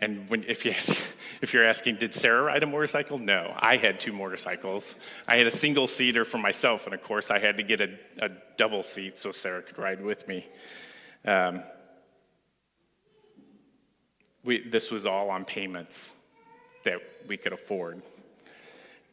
And 0.00 0.28
when, 0.28 0.42
if, 0.42 0.64
you, 0.64 0.72
if 1.40 1.54
you're 1.54 1.64
asking, 1.64 1.98
did 1.98 2.12
Sarah 2.12 2.42
ride 2.42 2.64
a 2.64 2.66
motorcycle? 2.66 3.18
No, 3.18 3.54
I 3.56 3.76
had 3.76 4.00
two 4.00 4.12
motorcycles. 4.12 4.96
I 5.28 5.36
had 5.36 5.46
a 5.46 5.52
single 5.52 5.86
seater 5.86 6.24
for 6.24 6.38
myself, 6.38 6.86
and 6.86 6.94
of 6.96 7.00
course, 7.00 7.30
I 7.30 7.38
had 7.38 7.58
to 7.58 7.62
get 7.62 7.80
a, 7.80 7.90
a 8.18 8.30
double 8.56 8.82
seat 8.82 9.16
so 9.16 9.30
Sarah 9.30 9.62
could 9.62 9.78
ride 9.78 10.02
with 10.02 10.26
me. 10.26 10.48
Um, 11.24 11.62
we, 14.42 14.68
this 14.68 14.90
was 14.90 15.06
all 15.06 15.30
on 15.30 15.44
payments 15.44 16.12
that 16.82 16.98
we 17.28 17.36
could 17.36 17.52
afford. 17.52 18.02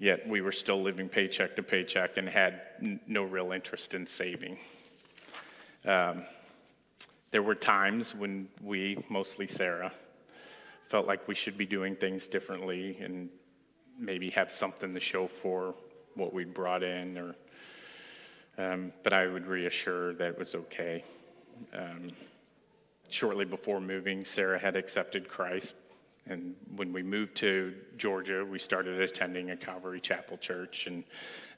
Yet 0.01 0.27
we 0.27 0.41
were 0.41 0.51
still 0.51 0.81
living 0.81 1.07
paycheck 1.07 1.55
to 1.57 1.61
paycheck 1.61 2.17
and 2.17 2.27
had 2.27 2.61
n- 2.81 2.99
no 3.05 3.21
real 3.21 3.51
interest 3.51 3.93
in 3.93 4.07
saving. 4.07 4.57
Um, 5.85 6.23
there 7.29 7.43
were 7.43 7.53
times 7.53 8.15
when 8.15 8.47
we, 8.63 9.05
mostly 9.09 9.45
Sarah, 9.45 9.91
felt 10.87 11.05
like 11.05 11.27
we 11.27 11.35
should 11.35 11.55
be 11.55 11.67
doing 11.67 11.95
things 11.95 12.27
differently 12.27 12.97
and 12.99 13.29
maybe 13.99 14.31
have 14.31 14.51
something 14.51 14.91
to 14.95 14.99
show 14.99 15.27
for 15.27 15.75
what 16.15 16.33
we'd 16.33 16.51
brought 16.51 16.81
in 16.81 17.15
or 17.17 17.35
um, 18.57 18.91
but 19.03 19.13
i 19.13 19.27
would 19.27 19.45
reassure 19.45 20.13
that 20.15 20.29
it 20.29 20.39
was 20.39 20.55
okay 20.55 21.03
um, 21.73 22.07
shortly 23.09 23.45
before 23.45 23.79
moving 23.79 24.25
sarah 24.25 24.59
had 24.59 24.75
accepted 24.75 25.29
christ 25.29 25.75
and 26.27 26.55
when 26.75 26.93
we 26.93 27.01
moved 27.01 27.35
to 27.35 27.73
georgia 27.97 28.45
we 28.45 28.59
started 28.59 28.99
attending 29.01 29.51
a 29.51 29.57
calvary 29.57 29.99
chapel 29.99 30.37
church. 30.37 30.87
And 30.87 31.03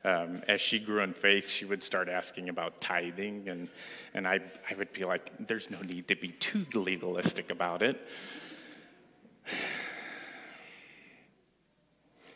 um, 0.04 0.42
as 0.48 0.62
she 0.62 0.80
grew 0.80 1.02
in 1.02 1.14
faith 1.14 1.50
she 1.50 1.66
would 1.66 1.84
start 1.84 2.10
asking 2.10 2.50
about 2.50 2.82
tithing. 2.82 3.50
And, 3.50 3.70
and 4.14 4.28
I, 4.28 4.40
I 4.70 4.76
would 4.76 4.94
be 4.94 5.06
like 5.06 5.48
there's 5.48 5.70
no 5.70 5.82
need 5.82 6.08
to 6.08 6.16
be 6.16 6.30
too 6.30 6.66
legalistic 6.74 7.52
about 7.52 7.82
it. 7.82 8.06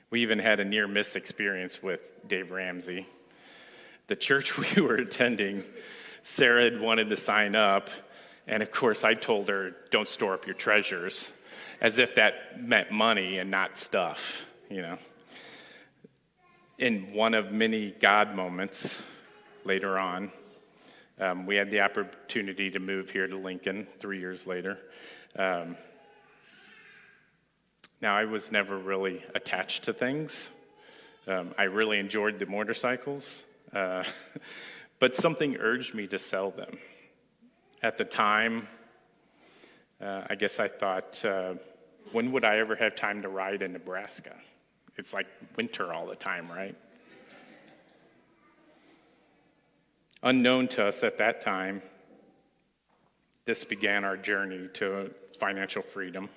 We 0.09 0.21
even 0.21 0.39
had 0.39 0.61
a 0.61 0.65
near 0.65 0.87
miss 0.87 1.17
experience 1.17 1.83
with 1.83 2.25
Dave 2.27 2.51
Ramsey. 2.51 3.05
The 4.07 4.15
church 4.15 4.57
we 4.75 4.81
were 4.81 4.95
attending, 4.95 5.63
Sarah 6.23 6.63
had 6.63 6.79
wanted 6.79 7.09
to 7.09 7.17
sign 7.17 7.55
up, 7.55 7.89
and 8.47 8.63
of 8.63 8.71
course, 8.71 9.03
I 9.03 9.13
told 9.13 9.49
her, 9.49 9.75
don't 9.91 10.07
store 10.07 10.33
up 10.33 10.45
your 10.45 10.55
treasures, 10.55 11.31
as 11.81 11.97
if 11.97 12.15
that 12.15 12.61
meant 12.61 12.91
money 12.91 13.37
and 13.39 13.51
not 13.51 13.77
stuff, 13.77 14.49
you 14.69 14.81
know. 14.81 14.97
In 16.77 17.13
one 17.13 17.33
of 17.33 17.51
many 17.51 17.91
God 17.91 18.35
moments 18.35 19.01
later 19.63 19.97
on, 19.97 20.31
um, 21.19 21.45
we 21.45 21.55
had 21.55 21.71
the 21.71 21.81
opportunity 21.81 22.69
to 22.69 22.79
move 22.79 23.09
here 23.09 23.27
to 23.27 23.35
Lincoln 23.35 23.87
three 23.99 24.19
years 24.19 24.45
later. 24.45 24.77
Um, 25.35 25.75
now, 27.99 28.15
I 28.15 28.25
was 28.25 28.51
never 28.51 28.77
really 28.77 29.23
attached 29.33 29.85
to 29.85 29.93
things. 29.93 30.49
Um, 31.27 31.55
I 31.57 31.63
really 31.63 31.97
enjoyed 31.97 32.37
the 32.37 32.45
motorcycles, 32.45 33.43
uh, 33.73 34.03
but 34.99 35.15
something 35.15 35.57
urged 35.57 35.95
me 35.95 36.05
to 36.07 36.19
sell 36.19 36.51
them. 36.51 36.77
At 37.81 37.97
the 37.97 38.05
time, 38.05 38.67
uh, 40.01 40.23
I 40.29 40.35
guess 40.35 40.59
I 40.59 40.67
thought, 40.67 41.23
uh, 41.25 41.55
when 42.11 42.31
would 42.31 42.43
I 42.43 42.59
ever 42.59 42.75
have 42.75 42.95
time 42.95 43.21
to 43.23 43.29
ride 43.29 43.61
in 43.61 43.73
Nebraska? 43.73 44.35
It's 44.97 45.13
like 45.13 45.27
winter 45.55 45.93
all 45.93 46.07
the 46.07 46.15
time, 46.15 46.49
right? 46.49 46.75
Unknown 50.23 50.67
to 50.69 50.85
us 50.85 51.03
at 51.03 51.17
that 51.19 51.41
time, 51.41 51.81
this 53.45 53.63
began 53.63 54.03
our 54.03 54.17
journey 54.17 54.67
to 54.73 55.11
financial 55.39 55.81
freedom. 55.81 56.27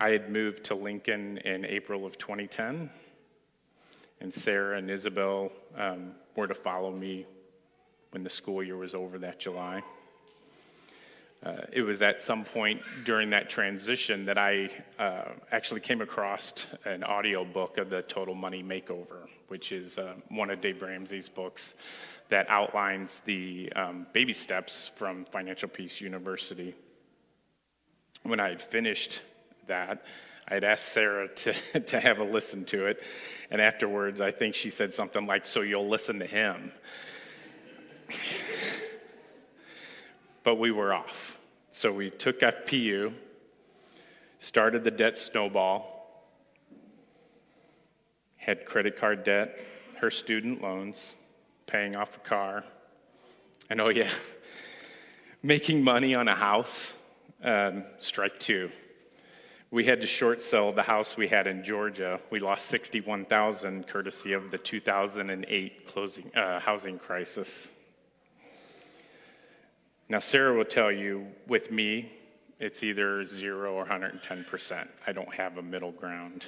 I 0.00 0.10
had 0.10 0.30
moved 0.30 0.64
to 0.64 0.74
Lincoln 0.74 1.38
in 1.38 1.64
April 1.64 2.06
of 2.06 2.16
2010, 2.18 2.90
and 4.20 4.32
Sarah 4.32 4.78
and 4.78 4.90
Isabel 4.90 5.52
um, 5.76 6.12
were 6.34 6.46
to 6.46 6.54
follow 6.54 6.90
me 6.90 7.26
when 8.12 8.24
the 8.24 8.30
school 8.30 8.62
year 8.62 8.76
was 8.76 8.94
over 8.94 9.18
that 9.18 9.38
July. 9.38 9.82
Uh, 11.42 11.56
it 11.72 11.82
was 11.82 12.02
at 12.02 12.22
some 12.22 12.44
point 12.44 12.80
during 13.04 13.30
that 13.30 13.50
transition 13.50 14.24
that 14.24 14.38
I 14.38 14.70
uh, 14.98 15.24
actually 15.50 15.80
came 15.80 16.00
across 16.00 16.52
an 16.84 17.02
audio 17.02 17.44
book 17.44 17.78
of 17.78 17.90
the 17.90 18.02
Total 18.02 18.34
Money 18.34 18.62
Makeover, 18.62 19.26
which 19.48 19.72
is 19.72 19.98
uh, 19.98 20.14
one 20.28 20.50
of 20.50 20.60
Dave 20.60 20.82
Ramsey's 20.82 21.28
books 21.28 21.74
that 22.28 22.48
outlines 22.48 23.20
the 23.24 23.72
um, 23.74 24.06
baby 24.12 24.32
steps 24.32 24.92
from 24.94 25.24
Financial 25.26 25.68
Peace 25.68 26.00
University. 26.00 26.74
When 28.22 28.38
I 28.38 28.50
had 28.50 28.62
finished 28.62 29.20
that. 29.66 30.04
I 30.48 30.54
had 30.54 30.64
asked 30.64 30.88
Sarah 30.88 31.28
to, 31.28 31.80
to 31.80 32.00
have 32.00 32.18
a 32.18 32.24
listen 32.24 32.64
to 32.66 32.86
it, 32.86 33.02
and 33.50 33.60
afterwards, 33.60 34.20
I 34.20 34.30
think 34.30 34.54
she 34.54 34.70
said 34.70 34.94
something 34.94 35.26
like, 35.26 35.46
So 35.46 35.60
you'll 35.60 35.88
listen 35.88 36.18
to 36.18 36.26
him. 36.26 36.72
but 40.44 40.56
we 40.56 40.70
were 40.70 40.92
off. 40.92 41.31
So 41.72 41.92
we 41.92 42.10
took 42.10 42.40
FPU, 42.40 43.12
started 44.38 44.84
the 44.84 44.90
debt 44.90 45.16
snowball, 45.16 46.24
had 48.36 48.64
credit 48.64 48.96
card 48.96 49.24
debt, 49.24 49.58
her 49.96 50.10
student 50.10 50.62
loans, 50.62 51.14
paying 51.66 51.96
off 51.96 52.16
a 52.16 52.20
car, 52.20 52.64
and 53.68 53.80
oh, 53.80 53.88
yeah, 53.88 54.10
making 55.42 55.82
money 55.82 56.14
on 56.14 56.28
a 56.28 56.34
house, 56.34 56.92
um, 57.42 57.84
strike 57.98 58.38
two 58.38 58.70
we 59.72 59.86
had 59.86 60.02
to 60.02 60.06
short 60.06 60.42
sell 60.42 60.70
the 60.70 60.82
house 60.82 61.16
we 61.16 61.26
had 61.26 61.46
in 61.46 61.64
Georgia. 61.64 62.20
We 62.30 62.40
lost 62.40 62.66
61,000 62.66 63.88
courtesy 63.88 64.34
of 64.34 64.50
the 64.50 64.58
2008 64.58 65.86
closing 65.86 66.30
uh, 66.36 66.60
housing 66.60 66.98
crisis. 66.98 67.72
Now 70.12 70.18
Sarah 70.18 70.54
will 70.54 70.66
tell 70.66 70.92
you 70.92 71.26
with 71.48 71.70
me 71.70 72.12
it's 72.60 72.82
either 72.82 73.24
0 73.24 73.72
or 73.72 73.86
110%. 73.86 74.86
I 75.06 75.12
don't 75.12 75.32
have 75.32 75.56
a 75.56 75.62
middle 75.62 75.90
ground. 75.90 76.44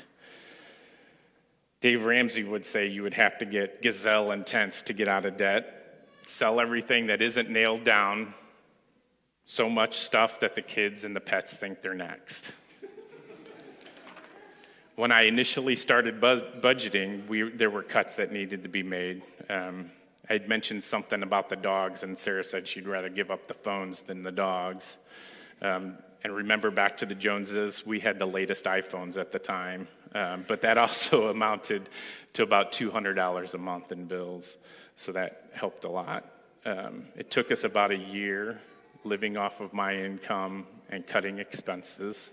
Dave 1.80 2.04
Ramsey 2.04 2.44
would 2.44 2.66
say 2.66 2.88
you 2.88 3.02
would 3.02 3.14
have 3.14 3.38
to 3.38 3.46
get 3.46 3.80
gazelle 3.80 4.32
intense 4.32 4.82
to 4.82 4.92
get 4.92 5.08
out 5.08 5.24
of 5.24 5.38
debt, 5.38 6.06
sell 6.26 6.60
everything 6.60 7.06
that 7.06 7.22
isn't 7.22 7.48
nailed 7.48 7.84
down, 7.84 8.34
so 9.46 9.70
much 9.70 9.96
stuff 9.96 10.40
that 10.40 10.54
the 10.54 10.62
kids 10.62 11.02
and 11.02 11.16
the 11.16 11.20
pets 11.20 11.56
think 11.56 11.80
they're 11.80 11.94
next 11.94 12.52
when 14.96 15.10
I 15.10 15.22
initially 15.22 15.76
started 15.76 16.20
budgeting, 16.20 17.26
we, 17.26 17.50
there 17.50 17.70
were 17.70 17.82
cuts 17.82 18.16
that 18.16 18.32
needed 18.32 18.62
to 18.62 18.68
be 18.68 18.82
made. 18.82 19.22
Um, 19.50 19.90
I 20.28 20.32
had 20.34 20.48
mentioned 20.48 20.82
something 20.82 21.22
about 21.22 21.48
the 21.48 21.56
dogs, 21.56 22.02
and 22.02 22.16
Sarah 22.16 22.44
said 22.44 22.66
she'd 22.66 22.88
rather 22.88 23.08
give 23.08 23.30
up 23.30 23.46
the 23.46 23.54
phones 23.54 24.02
than 24.02 24.22
the 24.22 24.32
dogs. 24.32 24.96
Um, 25.60 25.98
and 26.22 26.34
remember 26.34 26.70
back 26.70 26.96
to 26.98 27.06
the 27.06 27.14
Joneses, 27.14 27.84
we 27.84 28.00
had 28.00 28.18
the 28.18 28.26
latest 28.26 28.64
iPhones 28.64 29.18
at 29.18 29.32
the 29.32 29.38
time, 29.38 29.86
um, 30.14 30.44
but 30.48 30.62
that 30.62 30.78
also 30.84 31.28
amounted 31.28 31.90
to 32.32 32.42
about 32.42 32.72
$200 32.72 33.54
a 33.54 33.58
month 33.58 33.92
in 33.92 34.06
bills, 34.06 34.56
so 34.96 35.12
that 35.12 35.50
helped 35.52 35.84
a 35.84 35.90
lot. 35.90 36.24
Um, 36.64 37.04
it 37.16 37.30
took 37.30 37.52
us 37.52 37.64
about 37.64 37.90
a 37.90 37.96
year 37.96 38.58
living 39.04 39.36
off 39.36 39.60
of 39.60 39.74
my 39.74 39.94
income 39.94 40.66
and 40.88 41.06
cutting 41.06 41.38
expenses 41.38 42.30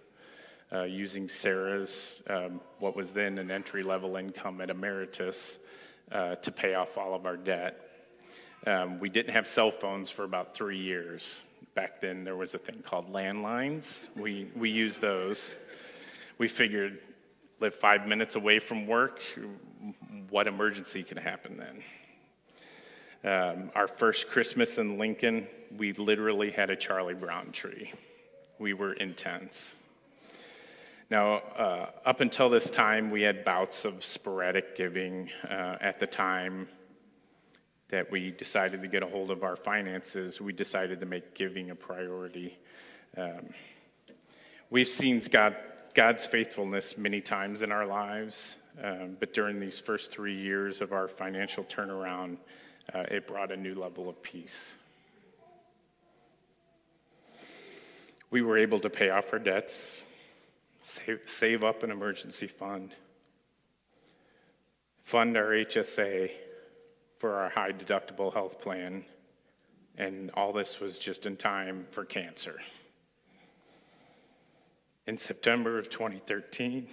uh, 0.74 0.84
using 0.84 1.28
Sarah's, 1.28 2.22
um, 2.28 2.62
what 2.80 2.96
was 2.96 3.12
then 3.12 3.38
an 3.38 3.52
entry 3.52 3.84
level 3.84 4.16
income 4.16 4.62
at 4.62 4.70
Emeritus, 4.70 5.60
uh, 6.12 6.36
to 6.36 6.52
pay 6.52 6.74
off 6.74 6.98
all 6.98 7.14
of 7.14 7.26
our 7.26 7.38
debt. 7.38 7.80
Um, 8.68 9.00
we 9.00 9.10
didn't 9.10 9.34
have 9.34 9.48
cell 9.48 9.72
phones 9.72 10.10
for 10.10 10.24
about 10.24 10.54
three 10.54 10.78
years. 10.78 11.44
Back 11.74 12.02
then, 12.02 12.24
there 12.24 12.36
was 12.36 12.54
a 12.54 12.58
thing 12.58 12.82
called 12.84 13.12
landlines. 13.12 14.08
We, 14.16 14.50
we 14.56 14.70
used 14.70 15.02
those. 15.02 15.56
We 16.38 16.48
figured, 16.48 17.00
live 17.60 17.76
five 17.76 18.08
minutes 18.08 18.36
away 18.36 18.60
from 18.60 18.88
work, 18.88 19.22
what 20.30 20.48
emergency 20.48 21.04
can 21.04 21.18
happen 21.18 21.58
then? 21.58 21.84
Um, 23.24 23.72
our 23.76 23.88
first 23.88 24.28
Christmas 24.28 24.78
in 24.78 24.98
Lincoln, 24.98 25.48
we 25.78 25.94
literally 25.94 26.52
had 26.52 26.70
a 26.70 26.76
Charlie 26.76 27.14
Brown 27.14 27.52
tree. 27.52 27.94
We 28.60 28.74
were 28.74 28.94
intense. 28.94 29.76
Now, 31.12 31.40
uh, 31.58 31.90
up 32.06 32.22
until 32.22 32.50
this 32.50 32.70
time, 32.70 33.12
we 33.12 33.22
had 33.22 33.44
bouts 33.44 33.84
of 33.84 34.02
sporadic 34.02 34.78
giving. 34.78 35.30
Uh, 35.44 35.76
at 35.82 36.00
the 36.00 36.08
time 36.08 36.70
that 37.90 38.10
we 38.10 38.32
decided 38.32 38.82
to 38.82 38.88
get 38.88 39.04
a 39.04 39.06
hold 39.06 39.30
of 39.30 39.44
our 39.44 39.58
finances, 39.58 40.40
we 40.40 40.54
decided 40.54 41.02
to 41.02 41.06
make 41.06 41.34
giving 41.34 41.70
a 41.70 41.76
priority. 41.76 42.58
Um, 43.18 43.50
we've 44.70 44.88
seen 44.88 45.22
God, 45.30 45.58
God's 45.94 46.26
faithfulness 46.26 46.98
many 46.98 47.20
times 47.20 47.62
in 47.62 47.74
our 47.74 47.86
lives. 47.86 48.56
Um, 48.82 49.18
but 49.20 49.34
during 49.34 49.60
these 49.60 49.82
first 49.82 50.12
three 50.12 50.42
years 50.42 50.80
of 50.80 50.94
our 50.94 51.10
financial 51.10 51.66
turnaround, 51.66 52.38
uh, 52.94 53.00
it 53.12 53.28
brought 53.28 53.52
a 53.52 53.58
new 53.58 53.74
level 53.74 54.08
of 54.08 54.24
peace. 54.24 54.76
We 58.30 58.42
were 58.42 58.58
able 58.58 58.80
to 58.80 58.90
pay 58.90 59.10
off 59.10 59.34
our 59.34 59.40
debts, 59.40 60.04
save, 60.82 61.22
save 61.26 61.64
up 61.64 61.84
an 61.84 61.92
emergency 61.92 62.48
fund, 62.48 62.94
fund 65.02 65.38
our 65.38 65.50
HSA 65.50 66.32
for 67.18 67.36
our 67.36 67.50
high 67.50 67.72
deductible 67.72 68.34
health 68.34 68.60
plan, 68.60 69.06
and 69.98 70.32
all 70.34 70.52
this 70.52 70.80
was 70.80 70.98
just 70.98 71.26
in 71.26 71.38
time 71.38 71.86
for 71.92 72.04
cancer. 72.04 72.58
In 75.08 75.18
September 75.18 75.78
of 75.78 75.90
2013, 75.90 76.88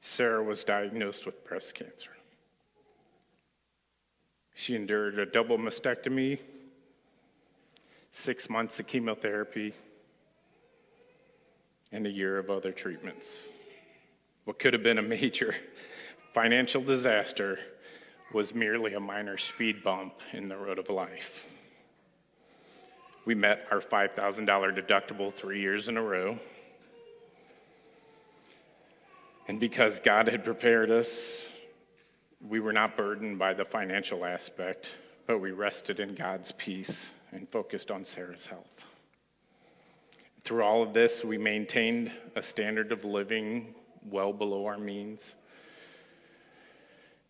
Sarah 0.00 0.42
was 0.42 0.64
diagnosed 0.64 1.26
with 1.26 1.44
breast 1.44 1.74
cancer. 1.74 2.10
She 4.54 4.74
endured 4.74 5.18
a 5.18 5.26
double 5.26 5.58
mastectomy, 5.58 6.38
six 8.10 8.50
months 8.50 8.80
of 8.80 8.86
chemotherapy, 8.86 9.74
and 11.92 12.06
a 12.06 12.10
year 12.10 12.38
of 12.38 12.50
other 12.50 12.72
treatments. 12.72 13.46
What 14.44 14.58
could 14.58 14.72
have 14.72 14.82
been 14.82 14.98
a 14.98 15.02
major 15.02 15.54
financial 16.34 16.80
disaster 16.80 17.58
was 18.32 18.54
merely 18.54 18.94
a 18.94 19.00
minor 19.00 19.38
speed 19.38 19.82
bump 19.82 20.14
in 20.32 20.48
the 20.48 20.56
road 20.56 20.78
of 20.78 20.90
life. 20.90 21.46
We 23.24 23.34
met 23.34 23.66
our 23.70 23.80
$5,000 23.80 24.46
deductible 24.46 25.32
three 25.32 25.60
years 25.60 25.88
in 25.88 25.96
a 25.96 26.02
row. 26.02 26.38
And 29.48 29.58
because 29.58 30.00
God 30.00 30.28
had 30.28 30.44
prepared 30.44 30.90
us, 30.90 31.46
we 32.46 32.60
were 32.60 32.72
not 32.72 32.96
burdened 32.96 33.38
by 33.38 33.54
the 33.54 33.64
financial 33.64 34.24
aspect, 34.24 34.94
but 35.26 35.40
we 35.40 35.50
rested 35.52 36.00
in 36.00 36.14
God's 36.14 36.52
peace 36.52 37.12
and 37.32 37.48
focused 37.48 37.90
on 37.90 38.04
Sarah's 38.04 38.46
health. 38.46 38.82
Through 40.48 40.62
all 40.62 40.82
of 40.82 40.94
this, 40.94 41.22
we 41.22 41.36
maintained 41.36 42.10
a 42.34 42.42
standard 42.42 42.90
of 42.90 43.04
living 43.04 43.74
well 44.02 44.32
below 44.32 44.64
our 44.64 44.78
means. 44.78 45.34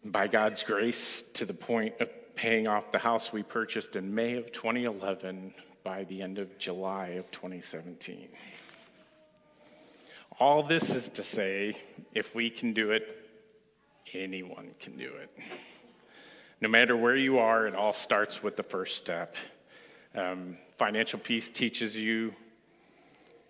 By 0.05 0.29
God's 0.29 0.63
grace, 0.63 1.25
to 1.35 1.45
the 1.45 1.53
point 1.53 1.95
of 1.99 2.11
paying 2.37 2.69
off 2.69 2.93
the 2.93 2.99
house 3.01 3.33
we 3.33 3.43
purchased 3.43 3.97
in 3.97 4.15
May 4.15 4.37
of 4.37 4.53
2011 4.53 5.53
by 5.83 6.05
the 6.05 6.23
end 6.23 6.39
of 6.39 6.57
July 6.59 7.09
of 7.19 7.29
2017. 7.33 8.29
All 10.39 10.63
this 10.63 10.95
is 10.95 11.09
to 11.09 11.25
say, 11.25 11.77
if 12.15 12.37
we 12.37 12.49
can 12.49 12.73
do 12.73 12.93
it, 12.93 13.29
anyone 14.15 14.71
can 14.79 14.97
do 14.97 15.11
it. 15.17 15.37
No 16.61 16.69
matter 16.69 16.97
where 16.97 17.17
you 17.17 17.41
are, 17.41 17.67
it 17.67 17.75
all 17.75 17.93
starts 17.93 18.45
with 18.45 18.57
the 18.57 18.63
first 18.63 18.97
step. 18.97 19.35
Um, 20.15 20.57
financial 20.77 21.19
peace 21.19 21.51
teaches 21.51 21.97
you 21.97 22.33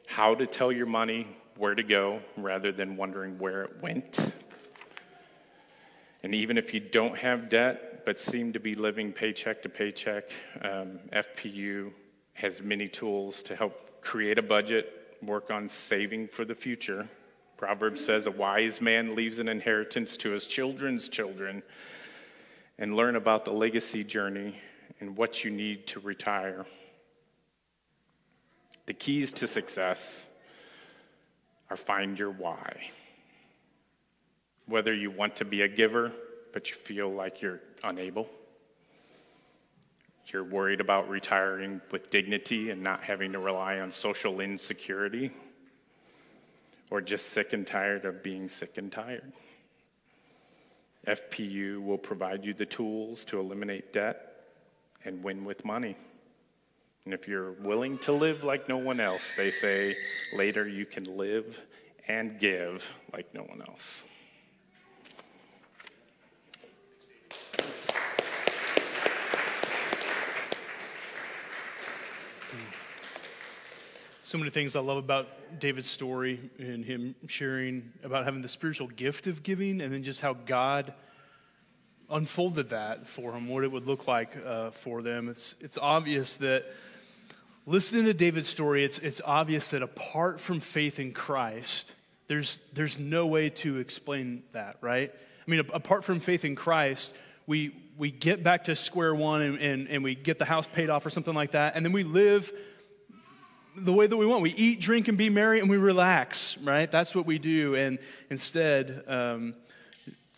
how 0.08 0.34
to 0.34 0.46
tell 0.46 0.72
your 0.72 0.86
money 0.86 1.26
where 1.58 1.74
to 1.74 1.82
go 1.82 2.18
rather 2.38 2.72
than 2.72 2.96
wondering 2.96 3.38
where 3.38 3.64
it 3.64 3.82
went. 3.82 4.32
And 6.22 6.34
even 6.34 6.56
if 6.56 6.72
you 6.72 6.80
don't 6.80 7.16
have 7.18 7.50
debt 7.50 8.06
but 8.06 8.18
seem 8.18 8.54
to 8.54 8.58
be 8.58 8.72
living 8.72 9.12
paycheck 9.12 9.62
to 9.62 9.68
paycheck, 9.68 10.30
um, 10.62 10.98
FPU 11.12 11.92
has 12.32 12.62
many 12.62 12.88
tools 12.88 13.42
to 13.42 13.54
help 13.54 14.00
create 14.00 14.38
a 14.38 14.42
budget 14.42 15.18
work 15.22 15.50
on 15.50 15.68
saving 15.68 16.28
for 16.28 16.46
the 16.46 16.54
future. 16.54 17.06
Proverbs 17.58 18.02
says 18.02 18.26
a 18.26 18.30
wise 18.30 18.80
man 18.80 19.14
leaves 19.14 19.40
an 19.40 19.48
inheritance 19.48 20.16
to 20.16 20.30
his 20.30 20.46
children's 20.46 21.10
children 21.10 21.62
and 22.78 22.96
learn 22.96 23.14
about 23.14 23.44
the 23.44 23.52
legacy 23.52 24.02
journey 24.02 24.58
and 25.00 25.18
what 25.18 25.44
you 25.44 25.50
need 25.50 25.86
to 25.88 26.00
retire. 26.00 26.64
The 28.88 28.94
keys 28.94 29.30
to 29.34 29.46
success 29.46 30.26
are 31.70 31.76
find 31.76 32.18
your 32.18 32.30
why. 32.30 32.88
Whether 34.66 34.92
you 34.92 35.12
want 35.12 35.36
to 35.36 35.44
be 35.44 35.62
a 35.62 35.68
giver, 35.68 36.10
but 36.52 36.68
you 36.68 36.74
feel 36.74 37.08
like 37.08 37.40
you're 37.40 37.60
unable 37.84 38.28
you're 40.32 40.44
worried 40.44 40.80
about 40.80 41.08
retiring 41.08 41.80
with 41.90 42.10
dignity 42.10 42.70
and 42.70 42.82
not 42.82 43.02
having 43.02 43.32
to 43.32 43.38
rely 43.38 43.78
on 43.78 43.90
social 43.90 44.40
insecurity, 44.40 45.30
or 46.90 47.00
just 47.00 47.30
sick 47.30 47.52
and 47.52 47.66
tired 47.66 48.04
of 48.04 48.22
being 48.22 48.48
sick 48.48 48.76
and 48.76 48.92
tired. 48.92 49.32
FPU 51.06 51.82
will 51.82 51.98
provide 51.98 52.44
you 52.44 52.52
the 52.52 52.66
tools 52.66 53.24
to 53.26 53.40
eliminate 53.40 53.92
debt 53.92 54.44
and 55.04 55.22
win 55.22 55.44
with 55.44 55.64
money. 55.64 55.96
And 57.08 57.14
if 57.14 57.26
you're 57.26 57.52
willing 57.52 57.96
to 58.00 58.12
live 58.12 58.44
like 58.44 58.68
no 58.68 58.76
one 58.76 59.00
else, 59.00 59.32
they 59.34 59.50
say 59.50 59.96
later 60.34 60.68
you 60.68 60.84
can 60.84 61.16
live 61.16 61.58
and 62.06 62.38
give 62.38 62.86
like 63.14 63.32
no 63.32 63.40
one 63.44 63.62
else. 63.66 64.02
so 74.22 74.36
many 74.36 74.50
things 74.50 74.76
I 74.76 74.80
love 74.80 74.98
about 74.98 75.58
David's 75.58 75.88
story 75.88 76.38
and 76.58 76.84
him 76.84 77.14
sharing 77.26 77.90
about 78.04 78.26
having 78.26 78.42
the 78.42 78.48
spiritual 78.48 78.88
gift 78.88 79.26
of 79.26 79.42
giving 79.42 79.80
and 79.80 79.94
then 79.94 80.02
just 80.02 80.20
how 80.20 80.34
God 80.34 80.92
unfolded 82.10 82.68
that 82.68 83.06
for 83.06 83.32
him, 83.32 83.48
what 83.48 83.64
it 83.64 83.72
would 83.72 83.86
look 83.86 84.06
like 84.06 84.36
uh, 84.44 84.72
for 84.72 85.00
them. 85.00 85.30
It's, 85.30 85.56
it's 85.62 85.78
obvious 85.78 86.36
that 86.36 86.66
listening 87.68 88.06
to 88.06 88.14
David's 88.14 88.48
story, 88.48 88.82
it's, 88.82 88.98
it's 88.98 89.20
obvious 89.26 89.70
that 89.72 89.82
apart 89.82 90.40
from 90.40 90.58
faith 90.58 90.98
in 90.98 91.12
Christ, 91.12 91.94
there's, 92.26 92.60
there's 92.72 92.98
no 92.98 93.26
way 93.26 93.50
to 93.50 93.76
explain 93.76 94.42
that, 94.52 94.78
right? 94.80 95.10
I 95.12 95.50
mean, 95.50 95.60
apart 95.60 96.02
from 96.02 96.18
faith 96.18 96.46
in 96.46 96.56
Christ, 96.56 97.14
we, 97.46 97.74
we 97.98 98.10
get 98.10 98.42
back 98.42 98.64
to 98.64 98.76
square 98.76 99.14
one 99.14 99.42
and, 99.42 99.58
and, 99.58 99.88
and 99.88 100.02
we 100.02 100.14
get 100.14 100.38
the 100.38 100.46
house 100.46 100.66
paid 100.66 100.88
off 100.88 101.04
or 101.04 101.10
something 101.10 101.34
like 101.34 101.50
that, 101.50 101.76
and 101.76 101.84
then 101.84 101.92
we 101.92 102.04
live 102.04 102.50
the 103.76 103.92
way 103.92 104.06
that 104.06 104.16
we 104.16 104.24
want. 104.24 104.42
We 104.42 104.54
eat, 104.54 104.80
drink, 104.80 105.08
and 105.08 105.18
be 105.18 105.28
merry, 105.28 105.60
and 105.60 105.68
we 105.68 105.76
relax, 105.76 106.56
right? 106.58 106.90
That's 106.90 107.14
what 107.14 107.26
we 107.26 107.38
do. 107.38 107.74
And 107.74 107.98
instead, 108.30 109.04
um, 109.06 109.54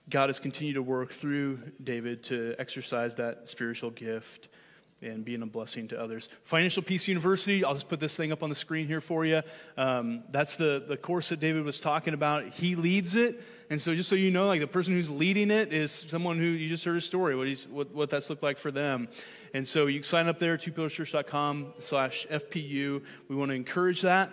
God 0.09 0.31
has 0.31 0.41
continued 0.41 0.75
to 0.75 0.83
work 0.83 1.13
through 1.13 1.61
David 1.83 2.25
to 2.25 2.57
exercise 2.59 3.15
that 3.15 3.49
spiritual 3.49 3.91
gift 3.91 4.49
and 5.03 5.25
being 5.25 5.43
a 5.43 5.47
blessing 5.47 5.89
to 5.89 6.01
others. 6.01 6.29
Financial 6.43 6.83
Peace 6.83 7.09
University, 7.09 7.65
I'll 7.65 7.75
just 7.75 7.89
put 7.89 8.01
this 8.01 8.17
thing 8.17 8.33
up 8.33 8.43
on 8.43 8.51
the 8.51 8.55
screen 8.55 8.87
here 8.87 9.01
for 9.01 9.25
you. 9.25 9.43
Um, 9.77 10.25
that's 10.31 10.57
the, 10.57 10.85
the 10.87 10.97
course 10.97 11.31
that 11.31 11.41
David 11.41 11.65
was 11.65 11.81
talking 11.81 12.15
about. 12.15 12.45
He 12.45 12.77
leads 12.77 13.15
it. 13.15 13.41
And 13.71 13.81
so, 13.81 13.95
just 13.95 14.09
so 14.09 14.17
you 14.17 14.33
know, 14.33 14.47
like 14.47 14.61
the 14.61 14.67
person 14.67 14.95
who's 14.95 15.11
leading 15.11 15.51
it 15.51 15.73
is 15.73 15.93
someone 15.93 16.39
who 16.39 16.45
you 16.45 16.69
just 16.69 16.85
heard 16.85 16.97
a 16.97 17.01
story, 17.01 17.37
what, 17.37 17.47
he's, 17.47 17.69
what, 17.69 17.95
what 17.95 18.11
that's 18.11 18.29
looked 18.29 18.43
like 18.43 18.59
for 18.59 18.73
them. 18.73 19.09
And 19.55 19.67
so, 19.67 19.87
you 19.87 20.03
sign 20.03 20.27
up 20.27 20.41
there, 20.41 20.57
twopillarschurch.com 20.57 21.75
slash 21.79 22.27
FPU. 22.29 23.03
We 23.29 23.37
want 23.37 23.51
to 23.51 23.55
encourage 23.55 24.03
that 24.03 24.31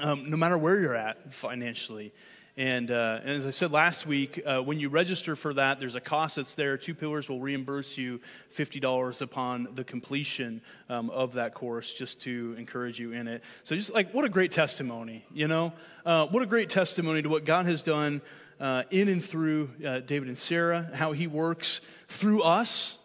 um, 0.00 0.30
no 0.30 0.36
matter 0.36 0.58
where 0.58 0.78
you're 0.78 0.94
at 0.94 1.32
financially. 1.32 2.12
And, 2.58 2.90
uh, 2.90 3.20
and, 3.20 3.32
as 3.32 3.44
I 3.44 3.50
said 3.50 3.70
last 3.70 4.06
week, 4.06 4.42
uh, 4.46 4.62
when 4.62 4.80
you 4.80 4.88
register 4.88 5.36
for 5.36 5.52
that, 5.54 5.78
there's 5.78 5.94
a 5.94 6.00
cost 6.00 6.36
that's 6.36 6.54
there. 6.54 6.78
Two 6.78 6.94
Pillars 6.94 7.28
will 7.28 7.38
reimburse 7.38 7.98
you 7.98 8.18
$50 8.50 9.20
upon 9.20 9.68
the 9.74 9.84
completion 9.84 10.62
um, 10.88 11.10
of 11.10 11.34
that 11.34 11.52
course 11.52 11.92
just 11.92 12.22
to 12.22 12.54
encourage 12.56 12.98
you 12.98 13.12
in 13.12 13.28
it. 13.28 13.44
So, 13.62 13.76
just 13.76 13.92
like, 13.92 14.14
what 14.14 14.24
a 14.24 14.30
great 14.30 14.52
testimony, 14.52 15.26
you 15.34 15.48
know? 15.48 15.74
Uh, 16.06 16.28
what 16.28 16.42
a 16.42 16.46
great 16.46 16.70
testimony 16.70 17.20
to 17.20 17.28
what 17.28 17.44
God 17.44 17.66
has 17.66 17.82
done 17.82 18.22
uh, 18.58 18.84
in 18.90 19.10
and 19.10 19.22
through 19.22 19.68
uh, 19.86 20.00
David 20.00 20.28
and 20.28 20.38
Sarah, 20.38 20.90
how 20.94 21.12
he 21.12 21.26
works 21.26 21.82
through 22.08 22.40
us 22.40 22.98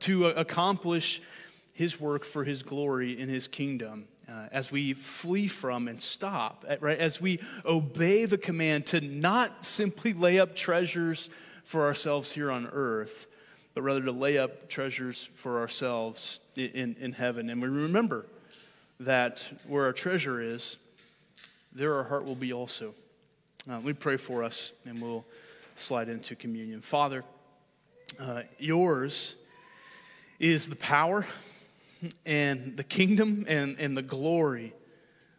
to 0.00 0.26
accomplish 0.26 1.22
his 1.72 1.98
work 1.98 2.26
for 2.26 2.44
his 2.44 2.62
glory 2.62 3.18
in 3.18 3.30
his 3.30 3.48
kingdom 3.48 4.06
uh, 4.28 4.46
as 4.52 4.70
we 4.70 4.92
flee 4.92 5.48
from 5.48 5.88
and 5.88 6.00
stop, 6.00 6.64
right? 6.80 6.98
As 6.98 7.20
we 7.20 7.40
obey 7.64 8.24
the 8.26 8.38
command 8.38 8.86
to 8.88 9.00
not 9.00 9.64
simply 9.64 10.12
lay 10.12 10.38
up 10.38 10.54
treasures 10.54 11.30
for 11.64 11.86
ourselves 11.86 12.32
here 12.32 12.50
on 12.50 12.66
earth, 12.66 13.26
but 13.74 13.82
rather 13.82 14.02
to 14.02 14.12
lay 14.12 14.38
up 14.38 14.68
treasures 14.68 15.30
for 15.34 15.58
ourselves 15.58 16.40
in, 16.56 16.96
in 16.98 17.12
heaven. 17.12 17.48
And 17.48 17.62
we 17.62 17.68
remember 17.68 18.26
that 19.00 19.48
where 19.66 19.84
our 19.84 19.92
treasure 19.92 20.40
is, 20.40 20.76
there 21.72 21.94
our 21.94 22.04
heart 22.04 22.24
will 22.24 22.34
be 22.34 22.52
also. 22.52 22.94
Uh, 23.70 23.80
we 23.82 23.92
pray 23.92 24.16
for 24.16 24.42
us 24.42 24.72
and 24.84 25.00
we'll 25.00 25.24
slide 25.76 26.08
into 26.08 26.34
communion. 26.34 26.80
Father, 26.80 27.22
uh, 28.20 28.42
yours 28.58 29.36
is 30.40 30.68
the 30.68 30.76
power 30.76 31.24
and 32.24 32.76
the 32.76 32.84
kingdom 32.84 33.44
and, 33.48 33.78
and 33.78 33.96
the 33.96 34.02
glory 34.02 34.72